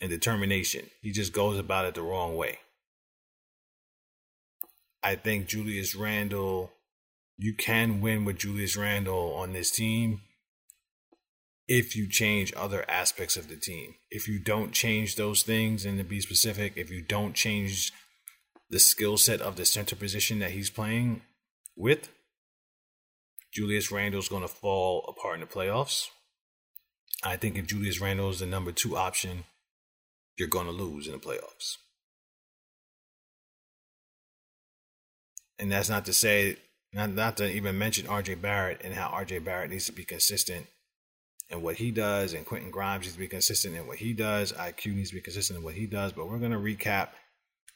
and 0.00 0.10
determination. 0.10 0.90
He 1.00 1.10
just 1.10 1.32
goes 1.32 1.58
about 1.58 1.86
it 1.86 1.94
the 1.94 2.02
wrong 2.02 2.36
way. 2.36 2.58
I 5.02 5.14
think 5.14 5.46
Julius 5.46 5.94
Randle, 5.94 6.72
you 7.38 7.54
can 7.54 8.00
win 8.00 8.24
with 8.24 8.38
Julius 8.38 8.76
Randle 8.76 9.34
on 9.34 9.52
this 9.52 9.70
team 9.70 10.20
if 11.68 11.96
you 11.96 12.08
change 12.08 12.52
other 12.56 12.84
aspects 12.88 13.36
of 13.36 13.48
the 13.48 13.56
team. 13.56 13.94
If 14.10 14.28
you 14.28 14.38
don't 14.38 14.72
change 14.72 15.16
those 15.16 15.42
things, 15.42 15.84
and 15.84 15.98
to 15.98 16.04
be 16.04 16.20
specific, 16.20 16.74
if 16.76 16.90
you 16.90 17.02
don't 17.02 17.34
change 17.34 17.92
the 18.70 18.78
skill 18.78 19.16
set 19.16 19.40
of 19.40 19.56
the 19.56 19.64
center 19.64 19.96
position 19.96 20.38
that 20.40 20.50
he's 20.50 20.70
playing 20.70 21.22
with, 21.76 22.08
Julius 23.52 23.90
Randle's 23.90 24.28
going 24.28 24.42
to 24.42 24.48
fall 24.48 25.04
apart 25.08 25.34
in 25.34 25.40
the 25.40 25.46
playoffs. 25.46 26.08
I 27.24 27.36
think 27.36 27.56
if 27.56 27.66
Julius 27.66 28.00
Randle 28.00 28.30
is 28.30 28.40
the 28.40 28.46
number 28.46 28.72
two 28.72 28.96
option 28.96 29.44
you're 30.36 30.48
going 30.48 30.66
to 30.66 30.72
lose 30.72 31.06
in 31.06 31.12
the 31.12 31.18
playoffs. 31.18 31.78
And 35.58 35.72
that's 35.72 35.88
not 35.88 36.04
to 36.06 36.12
say, 36.12 36.58
not, 36.92 37.10
not 37.10 37.38
to 37.38 37.50
even 37.50 37.78
mention 37.78 38.06
RJ 38.06 38.42
Barrett 38.42 38.82
and 38.84 38.94
how 38.94 39.08
RJ 39.08 39.44
Barrett 39.44 39.70
needs 39.70 39.86
to 39.86 39.92
be 39.92 40.04
consistent 40.04 40.66
in 41.48 41.62
what 41.62 41.76
he 41.76 41.90
does, 41.90 42.34
and 42.34 42.44
Quentin 42.44 42.70
Grimes 42.70 43.04
needs 43.04 43.14
to 43.14 43.20
be 43.20 43.28
consistent 43.28 43.76
in 43.76 43.86
what 43.86 43.98
he 43.98 44.12
does. 44.12 44.52
IQ 44.52 44.96
needs 44.96 45.10
to 45.10 45.14
be 45.14 45.20
consistent 45.20 45.58
in 45.58 45.64
what 45.64 45.74
he 45.74 45.86
does. 45.86 46.12
But 46.12 46.28
we're 46.28 46.38
going 46.38 46.50
to 46.50 46.58
recap 46.58 47.10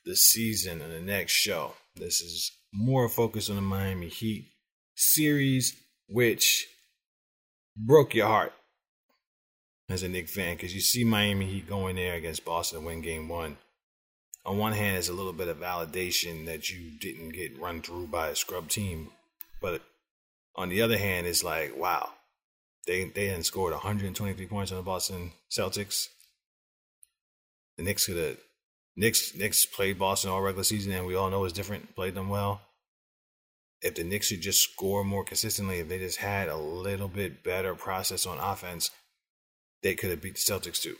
the 0.04 0.16
season 0.16 0.80
and 0.80 0.92
the 0.92 1.00
next 1.00 1.32
show. 1.32 1.74
This 1.96 2.20
is 2.20 2.52
more 2.72 3.08
focused 3.08 3.50
on 3.50 3.56
the 3.56 3.62
Miami 3.62 4.08
Heat. 4.08 4.48
series 4.94 5.74
which 6.08 6.66
broke 7.76 8.14
your 8.14 8.26
heart 8.26 8.52
as 9.88 10.02
a 10.02 10.08
Knick 10.08 10.28
fan 10.28 10.56
because 10.56 10.74
you 10.74 10.80
see 10.80 11.04
Miami 11.04 11.46
Heat 11.46 11.68
going 11.68 11.96
there 11.96 12.14
against 12.14 12.44
Boston 12.44 12.78
and 12.78 12.86
win 12.86 13.00
game 13.00 13.28
one. 13.28 13.56
On 14.46 14.58
one 14.58 14.72
hand, 14.72 14.96
it's 14.96 15.08
a 15.08 15.12
little 15.12 15.32
bit 15.32 15.48
of 15.48 15.58
validation 15.58 16.46
that 16.46 16.70
you 16.70 16.90
didn't 16.98 17.30
get 17.30 17.58
run 17.60 17.82
through 17.82 18.06
by 18.06 18.28
a 18.28 18.34
scrub 18.34 18.68
team. 18.68 19.10
But 19.60 19.82
on 20.56 20.70
the 20.70 20.80
other 20.80 20.96
hand, 20.96 21.26
it's 21.26 21.44
like, 21.44 21.76
wow, 21.76 22.10
they 22.86 23.04
they 23.04 23.26
had 23.26 23.44
scored 23.44 23.72
123 23.72 24.46
points 24.46 24.72
on 24.72 24.78
the 24.78 24.82
Boston 24.82 25.32
Celtics. 25.50 26.08
The 27.76 27.84
Knicks 27.84 28.06
could 28.06 28.16
have 28.16 28.38
Knicks 29.00 29.34
Knicks 29.34 29.64
played 29.64 29.98
Boston 29.98 30.30
all 30.30 30.42
regular 30.42 30.62
season, 30.62 30.92
and 30.92 31.06
we 31.06 31.14
all 31.14 31.30
know 31.30 31.42
it's 31.44 31.54
different. 31.54 31.96
Played 31.96 32.14
them 32.14 32.28
well. 32.28 32.60
If 33.80 33.94
the 33.94 34.04
Knicks 34.04 34.26
should 34.26 34.42
just 34.42 34.60
score 34.60 35.04
more 35.04 35.24
consistently, 35.24 35.78
if 35.78 35.88
they 35.88 35.98
just 35.98 36.18
had 36.18 36.48
a 36.48 36.56
little 36.56 37.08
bit 37.08 37.42
better 37.42 37.74
process 37.74 38.26
on 38.26 38.38
offense, 38.38 38.90
they 39.82 39.94
could 39.94 40.10
have 40.10 40.20
beat 40.20 40.34
the 40.34 40.40
Celtics 40.40 40.82
too. 40.82 40.96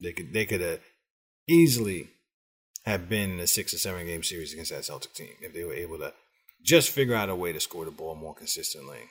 They 0.00 0.12
could 0.12 0.32
they 0.32 0.44
could 0.44 0.60
have 0.60 0.80
easily 1.46 2.08
have 2.84 3.08
been 3.08 3.30
in 3.30 3.40
a 3.40 3.46
six 3.46 3.72
or 3.72 3.78
seven 3.78 4.04
game 4.04 4.24
series 4.24 4.52
against 4.52 4.72
that 4.72 4.84
Celtic 4.84 5.14
team 5.14 5.34
if 5.40 5.54
they 5.54 5.62
were 5.62 5.72
able 5.72 5.98
to 5.98 6.12
just 6.64 6.90
figure 6.90 7.14
out 7.14 7.28
a 7.28 7.36
way 7.36 7.52
to 7.52 7.60
score 7.60 7.84
the 7.84 7.92
ball 7.92 8.16
more 8.16 8.34
consistently 8.34 9.10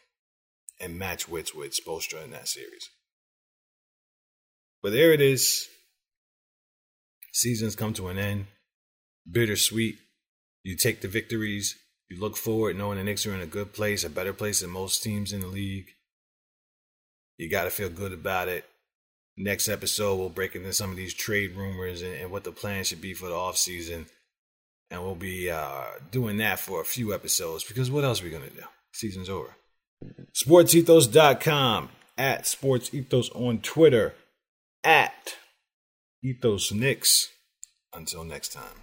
and 0.77 0.99
match 0.99 1.29
wits 1.29 1.55
with 1.55 1.73
Spoelstra 1.73 2.25
in 2.25 2.31
that 2.31 2.49
series. 2.49 2.89
But 4.81 4.91
there 4.91 5.13
it 5.13 5.21
is. 5.21 5.69
Seasons 7.33 7.75
come 7.75 7.93
to 7.93 8.07
an 8.07 8.17
end. 8.17 8.45
Bittersweet. 9.29 9.97
You 10.63 10.77
take 10.77 11.01
the 11.01 11.07
victories. 11.07 11.75
You 12.09 12.19
look 12.19 12.37
forward 12.37 12.77
knowing 12.77 12.97
the 12.97 13.03
Knicks 13.03 13.25
are 13.25 13.33
in 13.33 13.41
a 13.41 13.47
good 13.47 13.73
place, 13.73 14.03
a 14.03 14.09
better 14.09 14.33
place 14.33 14.61
than 14.61 14.69
most 14.69 15.03
teams 15.03 15.33
in 15.33 15.41
the 15.41 15.47
league. 15.47 15.87
You 17.37 17.49
got 17.49 17.63
to 17.63 17.69
feel 17.69 17.89
good 17.89 18.13
about 18.13 18.47
it. 18.47 18.65
Next 19.35 19.67
episode, 19.67 20.15
we'll 20.15 20.29
break 20.29 20.55
into 20.55 20.71
some 20.73 20.91
of 20.91 20.95
these 20.95 21.13
trade 21.13 21.55
rumors 21.55 22.03
and, 22.03 22.13
and 22.13 22.31
what 22.31 22.43
the 22.43 22.51
plan 22.51 22.83
should 22.83 23.01
be 23.01 23.15
for 23.15 23.25
the 23.25 23.33
offseason. 23.33 24.05
And 24.91 25.01
we'll 25.01 25.15
be 25.15 25.49
uh, 25.49 25.85
doing 26.11 26.37
that 26.37 26.59
for 26.59 26.81
a 26.81 26.85
few 26.85 27.13
episodes 27.13 27.63
because 27.63 27.89
what 27.89 28.03
else 28.03 28.21
are 28.21 28.25
we 28.25 28.29
going 28.29 28.47
to 28.47 28.55
do? 28.55 28.63
Season's 28.91 29.29
over. 29.29 29.55
SportsEthos.com, 30.33 31.89
at 32.15 32.45
Sports 32.45 32.93
Ethos 32.93 33.31
on 33.31 33.59
Twitter, 33.59 34.13
at 34.83 35.35
Ethos 36.25 36.71
Knicks. 36.71 37.27
Until 37.93 38.23
next 38.23 38.53
time. 38.53 38.82